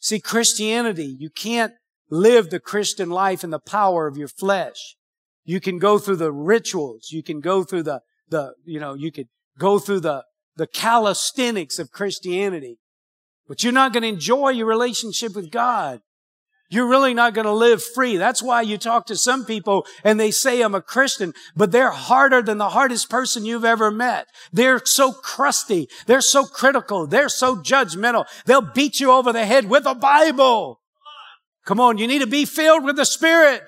See, 0.00 0.18
Christianity, 0.18 1.16
you 1.18 1.30
can't 1.30 1.72
live 2.10 2.50
the 2.50 2.60
Christian 2.60 3.10
life 3.10 3.44
in 3.44 3.50
the 3.50 3.60
power 3.60 4.08
of 4.08 4.16
your 4.16 4.28
flesh. 4.28 4.96
You 5.44 5.60
can 5.60 5.78
go 5.78 5.98
through 5.98 6.16
the 6.16 6.32
rituals. 6.32 7.08
You 7.10 7.22
can 7.22 7.40
go 7.40 7.62
through 7.62 7.84
the, 7.84 8.00
the, 8.28 8.54
you 8.64 8.80
know, 8.80 8.94
you 8.94 9.12
could 9.12 9.28
go 9.58 9.78
through 9.78 10.00
the, 10.00 10.24
the 10.56 10.66
calisthenics 10.66 11.78
of 11.78 11.92
Christianity. 11.92 12.78
But 13.48 13.62
you're 13.62 13.72
not 13.72 13.92
going 13.92 14.02
to 14.02 14.08
enjoy 14.08 14.50
your 14.50 14.66
relationship 14.66 15.34
with 15.36 15.50
God. 15.50 16.00
You're 16.68 16.88
really 16.88 17.14
not 17.14 17.32
going 17.32 17.44
to 17.44 17.52
live 17.52 17.82
free. 17.82 18.16
That's 18.16 18.42
why 18.42 18.62
you 18.62 18.76
talk 18.76 19.06
to 19.06 19.16
some 19.16 19.44
people 19.44 19.86
and 20.02 20.18
they 20.18 20.32
say, 20.32 20.62
I'm 20.62 20.74
a 20.74 20.82
Christian, 20.82 21.32
but 21.54 21.70
they're 21.70 21.90
harder 21.92 22.42
than 22.42 22.58
the 22.58 22.70
hardest 22.70 23.08
person 23.08 23.44
you've 23.44 23.64
ever 23.64 23.92
met. 23.92 24.26
They're 24.52 24.84
so 24.84 25.12
crusty. 25.12 25.88
They're 26.06 26.20
so 26.20 26.44
critical. 26.44 27.06
They're 27.06 27.28
so 27.28 27.56
judgmental. 27.56 28.24
They'll 28.46 28.62
beat 28.62 28.98
you 28.98 29.12
over 29.12 29.32
the 29.32 29.46
head 29.46 29.70
with 29.70 29.86
a 29.86 29.94
Bible. 29.94 30.80
Come 31.64 31.78
on. 31.78 31.98
You 31.98 32.08
need 32.08 32.20
to 32.20 32.26
be 32.26 32.44
filled 32.44 32.82
with 32.82 32.96
the 32.96 33.06
Spirit. 33.06 33.62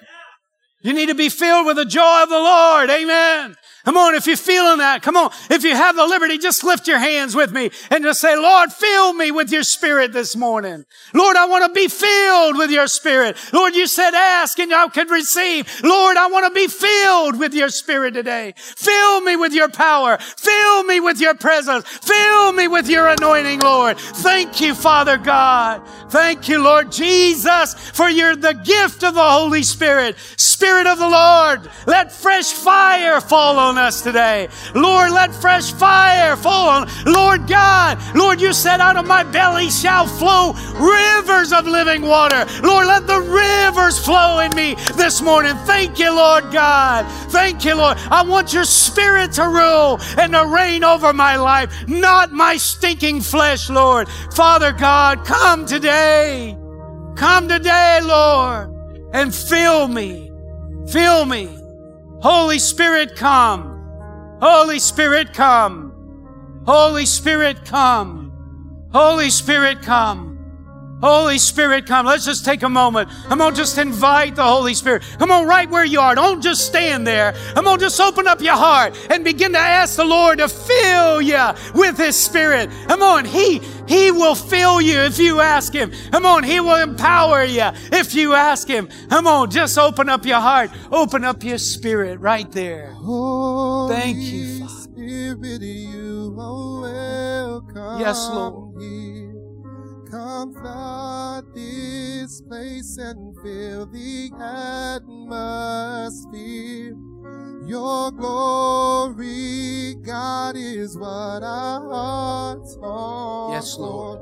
You 0.83 0.93
need 0.93 1.09
to 1.09 1.15
be 1.15 1.29
filled 1.29 1.67
with 1.67 1.77
the 1.77 1.85
joy 1.85 2.23
of 2.25 2.29
the 2.29 2.39
Lord. 2.39 2.91
Amen. 2.91 3.57
Come 3.89 3.97
on, 3.97 4.15
if 4.15 4.27
you're 4.27 4.37
feeling 4.37 4.81
that, 4.81 5.01
come 5.01 5.17
on. 5.17 5.31
If 5.49 5.65
you 5.65 5.75
have 5.75 5.97
the 5.97 6.05
liberty, 6.05 6.37
just 6.37 6.63
lift 6.63 6.87
your 6.87 6.99
hands 6.99 7.35
with 7.35 7.53
me 7.53 7.71
and 7.91 8.05
just 8.05 8.21
say, 8.21 8.37
Lord, 8.37 8.71
fill 8.71 9.15
me 9.15 9.31
with 9.31 9.51
your 9.51 9.63
spirit 9.63 10.13
this 10.13 10.37
morning. 10.37 10.85
Lord, 11.15 11.39
I 11.39 11.47
want 11.47 11.65
to 11.65 11.73
be 11.73 11.89
filled 11.89 12.59
with 12.59 12.71
your 12.71 12.87
spirit. 12.87 13.39
Lord, 13.51 13.75
you 13.75 13.87
said 13.87 14.13
ask 14.13 14.59
and 14.59 14.75
I 14.75 14.89
could 14.89 15.09
receive. 15.09 15.81
Lord, 15.83 16.19
I 16.19 16.27
want 16.27 16.45
to 16.45 16.53
be 16.53 16.67
filled 16.67 17.39
with 17.39 17.55
your 17.55 17.71
spirit 17.71 18.13
today. 18.13 18.53
Fill 18.59 19.23
me 19.23 19.37
with 19.37 19.55
your 19.55 19.71
power. 19.71 20.19
Fill 20.19 20.85
me 20.85 21.01
with 21.01 21.19
your 21.19 21.35
presence. 21.35 21.89
Fill 21.89 22.53
me 22.53 22.69
with 22.69 22.91
your 22.91 23.09
anointing, 23.09 23.61
Lord. 23.61 23.97
Thank 23.99 24.61
you, 24.61 24.75
Father 24.75 25.17
God. 25.17 25.81
Thank 26.11 26.47
you, 26.47 26.63
Lord 26.63 26.93
Jesus, 26.93 27.73
for 27.73 28.11
you're 28.11 28.37
the 28.37 28.53
gift 28.53 29.03
of 29.03 29.15
the 29.15 29.31
Holy 29.31 29.63
Spirit. 29.63 30.17
Spirit 30.37 30.87
of 30.87 30.99
the 30.99 31.09
Lord, 31.09 31.71
let 31.87 32.13
fresh 32.13 32.53
fire 32.53 33.23
fall 33.23 33.59
on 33.59 33.78
us 33.79 34.03
today. 34.03 34.49
Lord, 34.75 35.13
let 35.13 35.35
fresh 35.35 35.73
fire 35.73 36.37
fall 36.37 36.69
on. 36.69 36.89
Lord 37.07 37.47
God, 37.47 37.99
Lord, 38.15 38.41
you 38.41 38.53
said 38.53 38.81
out 38.81 38.97
of 38.97 39.07
my 39.07 39.23
belly 39.23 39.71
shall 39.71 40.07
flow 40.07 40.53
rivers 40.75 41.53
of 41.53 41.67
living 41.67 42.03
water. 42.03 42.45
Lord, 42.63 42.87
let 42.87 43.07
the 43.07 43.21
rivers 43.21 43.99
flow 43.99 44.41
in 44.41 44.55
me 44.55 44.75
this 44.97 45.23
morning. 45.23 45.55
Thank 45.65 45.99
you, 45.99 46.15
Lord 46.15 46.53
God. 46.53 47.07
Thank 47.31 47.65
you, 47.65 47.75
Lord. 47.75 47.99
I 48.11 48.23
want 48.23 48.53
your 48.53 48.65
spirit 48.65 49.33
to 49.33 49.45
rule 49.45 50.01
and 50.19 50.33
to 50.33 50.47
reign 50.47 50.85
over 50.85 51.13
my 51.13 51.37
life, 51.37 51.73
not 51.89 52.33
my 52.33 52.57
stinking 52.57 53.21
flesh, 53.21 53.71
Lord. 53.71 54.09
Father 54.35 54.73
God, 54.73 55.25
come 55.25 55.67
today. 55.67 56.57
Come 57.17 57.49
today, 57.49 58.01
Lord, 58.03 58.71
and 59.13 59.35
fill 59.35 59.89
me. 59.89 60.31
Fill 60.89 61.25
me. 61.25 61.58
Holy 62.21 62.59
Spirit, 62.59 63.15
come. 63.15 64.39
Holy 64.41 64.79
Spirit, 64.81 65.33
come. 65.33 65.93
Holy 66.67 67.07
Spirit, 67.07 67.65
come. 67.65 68.33
Holy 68.93 69.31
Spirit, 69.31 69.83
come. 69.83 70.28
Holy 71.01 71.39
Spirit, 71.39 71.87
come. 71.87 72.07
Let's 72.07 72.25
just 72.25 72.45
take 72.45 72.63
a 72.63 72.69
moment. 72.69 73.11
Come 73.29 73.41
on, 73.41 73.55
just 73.55 73.79
invite 73.79 74.37
the 74.37 74.45
Holy 74.45 74.75
Spirit. 74.75 75.03
Come 75.19 75.31
on, 75.31 75.47
right 75.47 75.69
where 75.71 75.85
you 75.85 76.01
are. 76.01 76.15
Don't 76.15 76.43
just 76.43 76.67
stand 76.67 77.07
there. 77.07 77.35
Come 77.55 77.69
on, 77.69 77.79
just 77.79 78.01
open 78.01 78.27
up 78.27 78.41
your 78.41 78.57
heart 78.57 78.97
and 79.11 79.25
begin 79.25 79.53
to 79.53 79.59
ask 79.59 79.97
the 79.97 80.05
Lord 80.05 80.39
to 80.39 80.49
fill 80.49 81.23
you 81.23 81.53
with 81.75 81.99
His 81.99 82.17
Spirit. 82.17 82.71
Come 82.89 83.03
on, 83.03 83.25
He, 83.25 83.61
He 83.87 84.11
will 84.11 84.35
fill 84.35 84.81
you 84.81 84.99
if 85.01 85.19
you 85.19 85.41
ask 85.41 85.73
Him. 85.73 85.93
Come 86.11 86.27
on, 86.27 86.43
He 86.43 86.61
will 86.61 86.83
empower 86.83 87.45
you 87.45 87.71
if 87.93 88.15
you 88.15 88.35
ask 88.35 88.67
Him. 88.67 88.89
Come 89.09 89.27
on, 89.27 89.51
just 89.51 89.79
open 89.79 90.09
up 90.09 90.27
your 90.27 90.41
heart. 90.41 90.71
Open 90.91 91.25
up 91.25 91.45
your 91.45 91.59
spirit 91.59 92.19
right 92.21 92.51
there. 92.53 92.93
Holy 92.93 93.95
Thank 93.95 94.19
you, 94.19 94.61
Father. 94.61 94.73
Spirit, 94.73 95.63
you. 95.63 95.99
Yes, 97.99 98.29
Lord. 98.31 98.81
here. 98.81 99.38
Come 100.11 100.55
flood 100.55 101.45
this 101.55 102.41
place 102.41 102.97
and 102.97 103.37
fill 103.43 103.85
the 103.87 104.31
atmosphere. 106.01 106.97
Your 107.67 108.11
glory, 108.13 109.97
God, 110.03 110.57
is 110.57 110.97
what 110.97 111.43
our 111.43 111.87
hearts 111.91 112.77
long 112.81 113.53
Yes, 113.53 113.77
Lord. 113.79 114.21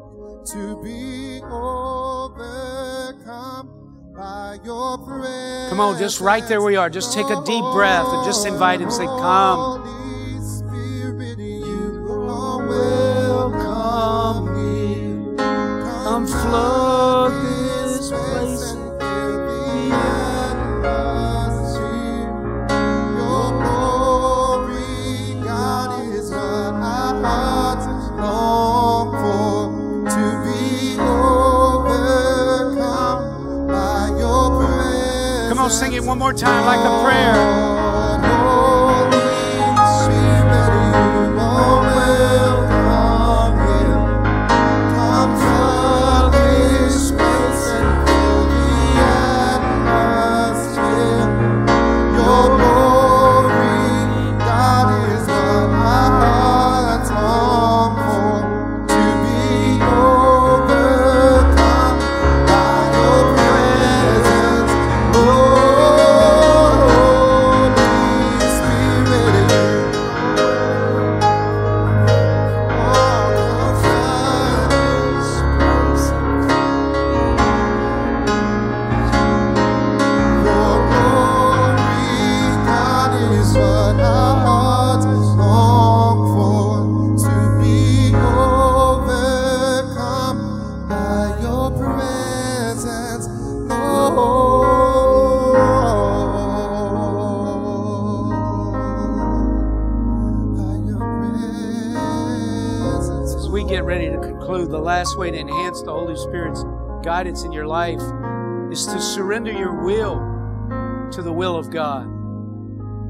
To 0.48 0.82
be 0.82 1.40
overcome 1.44 2.86
by 4.16 4.58
your 4.64 4.98
presence. 4.98 5.70
Come 5.70 5.80
on, 5.80 5.96
just 5.98 6.20
right 6.20 6.42
there 6.48 6.62
we 6.62 6.74
are. 6.74 6.90
Just 6.90 7.12
take 7.12 7.26
a 7.26 7.40
deep 7.44 7.64
breath 7.72 8.08
and 8.08 8.24
just 8.24 8.44
invite 8.44 8.80
Him. 8.80 8.90
Say, 8.90 9.06
Come. 9.06 9.75
One 36.16 36.32
more 36.32 36.32
time 36.32 36.64
like 36.64 36.80
a 36.80 37.04
prayer. 37.04 37.65
Guidance 107.16 107.44
in 107.44 107.52
your 107.52 107.66
life 107.66 108.02
is 108.70 108.84
to 108.84 109.00
surrender 109.00 109.50
your 109.50 109.82
will 109.82 110.16
to 111.10 111.22
the 111.22 111.32
will 111.32 111.56
of 111.56 111.70
God. 111.70 112.04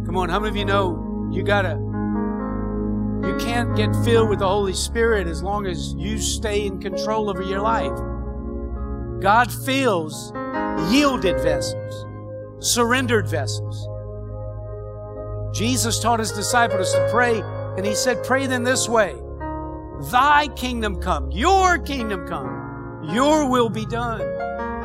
Come 0.07 0.17
on, 0.17 0.29
how 0.29 0.39
many 0.39 0.51
of 0.51 0.57
you 0.57 0.65
know 0.65 1.29
you 1.33 1.43
gotta, 1.43 1.71
you 3.27 3.37
can't 3.45 3.75
get 3.75 3.93
filled 4.05 4.29
with 4.29 4.39
the 4.39 4.47
Holy 4.47 4.75
Spirit 4.75 5.27
as 5.27 5.43
long 5.43 5.67
as 5.67 5.93
you 5.95 6.21
stay 6.21 6.67
in 6.67 6.81
control 6.81 7.29
over 7.29 7.43
your 7.43 7.61
life. 7.61 7.99
God 9.21 9.53
fills 9.53 10.33
yielded 10.89 11.41
vessels, 11.41 12.07
surrendered 12.61 13.27
vessels. 13.27 13.89
Jesus 15.53 15.99
taught 15.99 16.21
his 16.21 16.31
disciples 16.31 16.93
to 16.93 17.09
pray, 17.11 17.41
and 17.77 17.85
he 17.85 17.97
said, 17.97 18.23
Pray 18.23 18.47
then 18.47 18.63
this 18.63 18.89
way 18.89 19.17
Thy 20.13 20.47
kingdom 20.55 21.03
come, 21.03 21.33
your 21.33 21.79
kingdom 21.79 22.25
come, 22.29 22.66
your 23.13 23.49
will 23.49 23.69
be 23.69 23.87
done. 23.87 24.21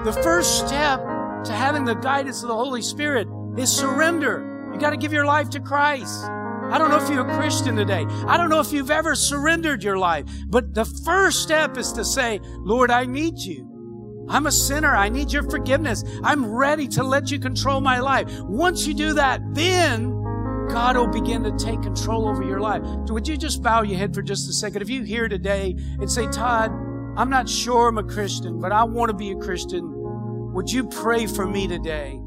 The 0.03 0.13
first 0.23 0.67
step 0.67 0.99
to 1.45 1.51
having 1.51 1.85
the 1.85 1.95
guidance 1.95 2.41
of 2.41 2.49
the 2.49 2.55
Holy 2.55 2.81
Spirit 2.81 3.27
is 3.57 3.71
surrender. 3.71 4.69
You 4.73 4.79
got 4.79 4.91
to 4.91 4.97
give 4.97 5.13
your 5.13 5.25
life 5.25 5.49
to 5.51 5.59
Christ. 5.59 6.25
I 6.25 6.77
don't 6.77 6.89
know 6.89 7.03
if 7.03 7.09
you're 7.09 7.27
a 7.27 7.35
Christian 7.37 7.75
today. 7.75 8.05
I 8.27 8.37
don't 8.37 8.49
know 8.49 8.61
if 8.61 8.71
you've 8.71 8.91
ever 8.91 9.13
surrendered 9.15 9.83
your 9.83 9.97
life, 9.97 10.25
but 10.47 10.73
the 10.73 10.85
first 10.85 11.43
step 11.43 11.77
is 11.77 11.91
to 11.93 12.05
say, 12.05 12.39
Lord, 12.59 12.91
I 12.91 13.05
need 13.05 13.39
you. 13.39 14.25
I'm 14.29 14.45
a 14.45 14.51
sinner. 14.51 14.95
I 14.95 15.09
need 15.09 15.31
your 15.31 15.43
forgiveness. 15.43 16.03
I'm 16.23 16.45
ready 16.49 16.87
to 16.89 17.03
let 17.03 17.29
you 17.29 17.39
control 17.39 17.81
my 17.81 17.99
life. 17.99 18.27
Once 18.43 18.87
you 18.87 18.93
do 18.93 19.13
that, 19.15 19.41
then 19.53 20.11
God 20.69 20.95
will 20.95 21.07
begin 21.07 21.43
to 21.43 21.51
take 21.57 21.81
control 21.81 22.29
over 22.29 22.43
your 22.43 22.61
life. 22.61 22.81
Would 23.09 23.27
you 23.27 23.35
just 23.35 23.61
bow 23.61 23.81
your 23.81 23.97
head 23.97 24.13
for 24.13 24.21
just 24.21 24.49
a 24.49 24.53
second? 24.53 24.81
If 24.81 24.89
you 24.89 25.03
here 25.03 25.27
today 25.27 25.75
and 25.99 26.09
say, 26.09 26.27
Todd, 26.27 26.71
I'm 27.17 27.29
not 27.29 27.49
sure 27.49 27.89
I'm 27.89 27.97
a 27.97 28.03
Christian, 28.03 28.59
but 28.59 28.71
I 28.71 28.85
want 28.85 29.09
to 29.09 29.13
be 29.15 29.31
a 29.31 29.35
Christian. 29.35 29.83
Would 30.53 30.71
you 30.71 30.87
pray 30.87 31.27
for 31.27 31.45
me 31.45 31.67
today? 31.67 32.19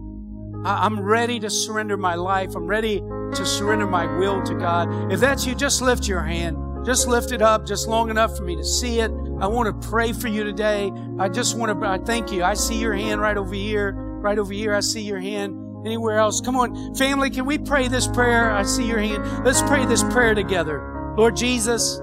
I'm 0.65 1.01
ready 1.01 1.41
to 1.41 1.51
surrender 1.51 1.97
my 1.97 2.15
life. 2.15 2.55
I'm 2.55 2.67
ready 2.67 3.01
to 3.01 3.47
surrender 3.47 3.87
my 3.87 4.05
will 4.19 4.43
to 4.43 4.55
God. 4.55 5.13
If 5.13 5.21
that's 5.21 5.47
you, 5.47 5.55
just 5.55 5.81
lift 5.81 6.07
your 6.07 6.23
hand. 6.23 6.59
Just 6.85 7.09
lift 7.09 7.33
it 7.33 7.41
up 7.41 7.67
just 7.67 7.89
long 7.89 8.11
enough 8.11 8.37
for 8.37 8.45
me 8.45 8.57
to 8.57 8.65
see 8.65 9.01
it. 9.01 9.11
I 9.41 9.47
want 9.47 9.81
to 9.81 9.89
pray 9.89 10.13
for 10.13 10.29
you 10.29 10.45
today. 10.45 10.91
I 11.19 11.29
just 11.29 11.57
want 11.57 11.81
to 11.81 11.87
I 11.87 11.99
thank 11.99 12.31
you. 12.31 12.45
I 12.45 12.55
see 12.55 12.79
your 12.79 12.95
hand 12.95 13.23
right 13.23 13.37
over 13.37 13.55
here. 13.55 13.93
Right 13.93 14.39
over 14.39 14.53
here. 14.53 14.75
I 14.75 14.81
see 14.81 15.03
your 15.03 15.19
hand. 15.19 15.87
Anywhere 15.87 16.19
else? 16.19 16.41
Come 16.41 16.57
on, 16.57 16.95
family, 16.95 17.29
can 17.29 17.45
we 17.45 17.59
pray 17.59 17.89
this 17.89 18.07
prayer? 18.07 18.51
I 18.51 18.63
see 18.63 18.87
your 18.87 18.99
hand. 18.99 19.45
Let's 19.45 19.61
pray 19.63 19.85
this 19.85 20.03
prayer 20.05 20.35
together. 20.35 21.15
Lord 21.17 21.37
Jesus, 21.37 22.01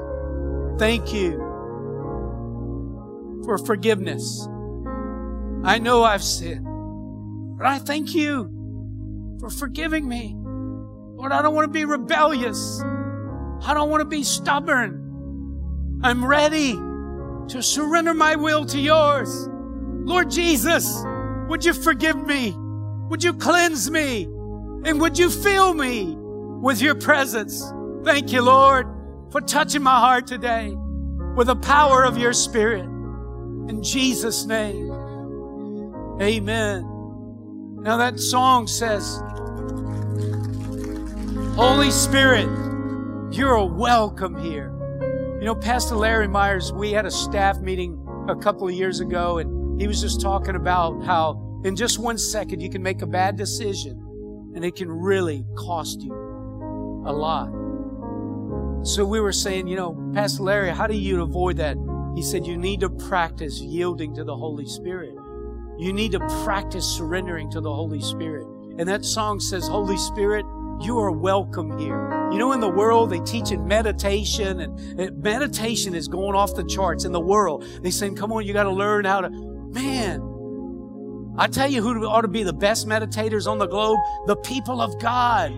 thank 0.78 1.14
you 1.14 1.41
for 3.46 3.58
forgiveness. 3.58 4.48
I 5.64 5.80
know 5.80 6.04
I've 6.04 6.24
sinned, 6.24 6.66
but 7.58 7.68
I 7.68 7.80
thank 7.80 8.16
you 8.16 9.38
for 9.40 9.50
forgiving 9.50 10.08
me. 10.08 10.36
Lord, 10.38 11.32
I 11.32 11.42
don't 11.42 11.54
want 11.54 11.66
to 11.66 11.72
be 11.72 11.86
rebellious. 11.86 12.82
I 13.64 13.74
don't 13.74 13.90
want 13.90 14.02
to 14.02 14.06
be 14.06 14.24
stubborn. 14.24 16.00
I'm 16.04 16.26
ready 16.26 16.74
to 16.74 17.62
surrender 17.62 18.14
my 18.14 18.36
will 18.36 18.66
to 18.66 18.80
yours. 18.80 19.48
Lord 20.04 20.32
Jesus, 20.32 21.04
would 21.48 21.64
you 21.64 21.74
forgive 21.74 22.26
me? 22.26 22.56
Would 23.10 23.24
you 23.24 23.34
cleanse 23.34 23.92
me? 23.92 24.24
And 24.84 25.00
would 25.00 25.20
you 25.20 25.30
fill 25.30 25.74
me 25.74 26.16
with 26.16 26.82
your 26.82 26.96
presence? 26.96 27.72
Thank 28.04 28.32
you, 28.32 28.42
Lord, 28.42 28.88
for 29.32 29.42
touching 29.42 29.84
my 29.84 30.00
heart 30.00 30.26
today 30.26 30.74
with 31.36 31.48
the 31.48 31.56
power 31.56 32.04
of 32.04 32.18
your 32.18 32.34
spirit. 32.34 32.88
In 33.70 33.82
Jesus' 33.84 34.46
name, 34.46 34.92
amen. 36.22 36.84
Now 37.82 37.98
that 37.98 38.20
song 38.20 38.68
says, 38.68 39.22
Holy 41.56 41.92
Spirit, 41.92 42.50
you're 43.32 43.66
welcome 43.66 44.38
here. 44.42 44.72
You 45.40 45.46
know, 45.46 45.56
Pastor 45.56 45.96
Larry 45.96 46.28
Myers, 46.28 46.72
we 46.72 46.92
had 46.92 47.06
a 47.06 47.12
staff 47.12 47.60
meeting 47.60 47.98
a 48.30 48.36
couple 48.36 48.68
of 48.68 48.74
years 48.74 49.00
ago, 49.00 49.40
and 49.40 49.80
he 49.82 49.88
was 49.88 50.02
just 50.02 50.22
talking 50.22 50.56
about 50.56 51.04
how 51.04 51.62
in 51.64 51.76
just 51.76 51.98
one 51.98 52.18
second 52.18 52.62
you 52.62 52.70
can 52.70 52.84
make 52.84 53.02
a 53.02 53.08
bad 53.08 53.36
decision 53.38 54.52
and 54.56 54.64
it 54.66 54.76
can 54.76 54.92
really 54.92 55.46
cost 55.56 56.02
you 56.02 56.14
a 57.06 57.12
lot. 57.12 57.50
So 58.86 59.06
we 59.06 59.20
were 59.20 59.32
saying, 59.32 59.68
you 59.68 59.76
know, 59.76 60.12
Pastor 60.14 60.44
Larry, 60.44 60.70
how 60.72 60.88
do 60.88 60.96
you 60.96 61.22
avoid 61.22 61.58
that? 61.58 61.78
He 62.16 62.22
said, 62.22 62.46
you 62.46 62.58
need 62.58 62.82
to 62.82 62.90
practice 62.90 63.60
yielding 63.60 64.14
to 64.16 64.24
the 64.24 64.36
Holy 64.36 64.66
Spirit. 64.66 65.16
You 65.78 65.94
need 65.94 66.12
to 66.12 66.20
practice 66.44 66.86
surrendering 66.86 67.50
to 67.52 67.62
the 67.62 67.74
Holy 67.74 68.02
Spirit. 68.02 68.46
And 68.78 68.88
that 68.88 69.06
song 69.06 69.40
says, 69.40 69.68
Holy 69.68 69.98
Spirit, 69.98 70.46
you 70.82 70.98
are 71.00 71.12
welcome 71.12 71.78
here. 71.78 72.30
You 72.32 72.38
know, 72.38 72.54
in 72.54 72.60
the 72.60 72.70
world, 72.70 73.10
they 73.10 73.20
teach 73.20 73.52
in 73.52 73.68
meditation, 73.68 74.60
and 74.62 75.22
meditation 75.22 75.94
is 75.96 76.08
going 76.08 76.36
off 76.36 76.56
the 76.56 76.64
charts 76.64 77.06
in 77.06 77.12
the 77.12 77.20
world. 77.20 77.66
They 77.82 77.92
saying, 77.92 78.16
come 78.16 78.32
on, 78.32 78.46
you 78.46 78.54
got 78.54 78.64
to 78.64 78.72
learn 78.72 79.06
how 79.06 79.22
to, 79.22 79.30
man, 79.30 80.22
I 81.38 81.48
tell 81.48 81.70
you 81.70 81.82
who 81.82 82.06
ought 82.06 82.22
to 82.22 82.28
be 82.28 82.44
the 82.44 82.54
best 82.54 82.88
meditators 82.88 83.48
on 83.48 83.58
the 83.58 83.68
globe? 83.68 84.00
The 84.28 84.36
people 84.36 84.82
of 84.82 85.00
God. 85.00 85.52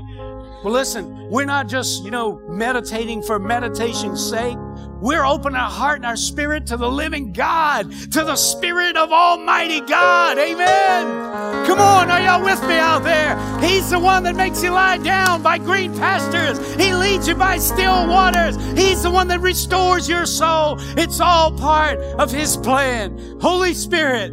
Well, 0.63 0.73
listen, 0.73 1.29
we're 1.29 1.45
not 1.45 1.67
just, 1.67 2.03
you 2.03 2.11
know, 2.11 2.39
meditating 2.47 3.23
for 3.23 3.39
meditation's 3.39 4.23
sake. 4.29 4.57
We're 5.03 5.25
opening 5.25 5.57
our 5.57 5.69
heart 5.69 5.97
and 5.97 6.05
our 6.05 6.15
spirit 6.15 6.67
to 6.67 6.77
the 6.77 6.89
living 6.89 7.33
God, 7.33 7.91
to 7.91 8.23
the 8.23 8.37
Spirit 8.37 8.95
of 8.95 9.11
Almighty 9.11 9.81
God. 9.81 10.37
Amen. 10.37 11.65
Come 11.67 11.79
on, 11.79 12.09
are 12.09 12.21
y'all 12.21 12.41
with 12.41 12.65
me 12.65 12.75
out 12.75 13.03
there? 13.03 13.37
He's 13.59 13.89
the 13.89 13.99
one 13.99 14.23
that 14.23 14.37
makes 14.37 14.63
you 14.63 14.71
lie 14.71 14.99
down 14.99 15.43
by 15.43 15.57
green 15.57 15.93
pastures. 15.93 16.57
He 16.75 16.95
leads 16.95 17.27
you 17.27 17.35
by 17.35 17.57
still 17.57 18.07
waters. 18.07 18.55
He's 18.79 19.03
the 19.03 19.11
one 19.11 19.27
that 19.27 19.41
restores 19.41 20.07
your 20.07 20.25
soul. 20.25 20.77
It's 20.97 21.19
all 21.19 21.51
part 21.51 21.99
of 21.99 22.31
His 22.31 22.55
plan. 22.55 23.39
Holy 23.41 23.73
Spirit, 23.73 24.31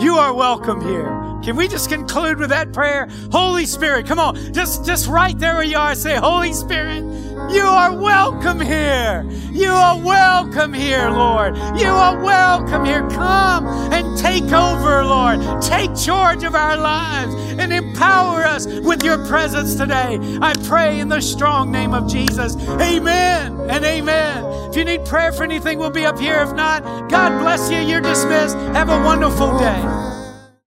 you 0.00 0.16
are 0.18 0.34
welcome 0.34 0.80
here. 0.80 1.28
Can 1.44 1.54
we 1.54 1.68
just 1.68 1.88
conclude 1.88 2.38
with 2.38 2.50
that 2.50 2.72
prayer? 2.72 3.06
Holy 3.30 3.66
Spirit, 3.66 4.06
come 4.06 4.18
on. 4.18 4.52
Just, 4.52 4.84
just 4.84 5.06
right 5.06 5.38
there 5.38 5.54
where 5.54 5.62
you 5.62 5.76
are, 5.76 5.94
say, 5.94 6.16
Holy 6.16 6.52
Spirit, 6.52 7.04
you 7.50 7.62
are 7.62 7.96
welcome 7.96 8.60
here. 8.60 9.24
You 9.50 9.70
are 9.70 9.98
welcome 9.98 10.72
here, 10.72 11.10
Lord. 11.10 11.56
You 11.56 11.88
are 11.88 12.22
welcome 12.22 12.84
here. 12.84 13.08
Come 13.10 13.66
and 13.66 14.16
take 14.18 14.52
over, 14.52 15.04
Lord. 15.04 15.40
Take 15.62 15.96
charge 15.96 16.44
of 16.44 16.54
our 16.54 16.76
lives 16.76 17.34
and 17.58 17.72
empower 17.72 18.44
us 18.44 18.66
with 18.66 19.02
your 19.02 19.18
presence 19.26 19.74
today. 19.74 20.18
I 20.40 20.54
pray 20.64 21.00
in 21.00 21.08
the 21.08 21.20
strong 21.20 21.72
name 21.72 21.94
of 21.94 22.08
Jesus. 22.08 22.56
Amen 22.68 23.58
and 23.68 23.84
amen. 23.84 24.44
If 24.70 24.76
you 24.76 24.84
need 24.84 25.04
prayer 25.04 25.32
for 25.32 25.44
anything, 25.44 25.78
we'll 25.78 25.90
be 25.90 26.04
up 26.04 26.18
here. 26.18 26.42
If 26.42 26.54
not, 26.54 26.82
God 27.10 27.40
bless 27.40 27.70
you. 27.70 27.78
You're 27.78 28.00
dismissed. 28.00 28.56
Have 28.56 28.90
a 28.90 29.04
wonderful 29.04 29.58
day. 29.58 30.17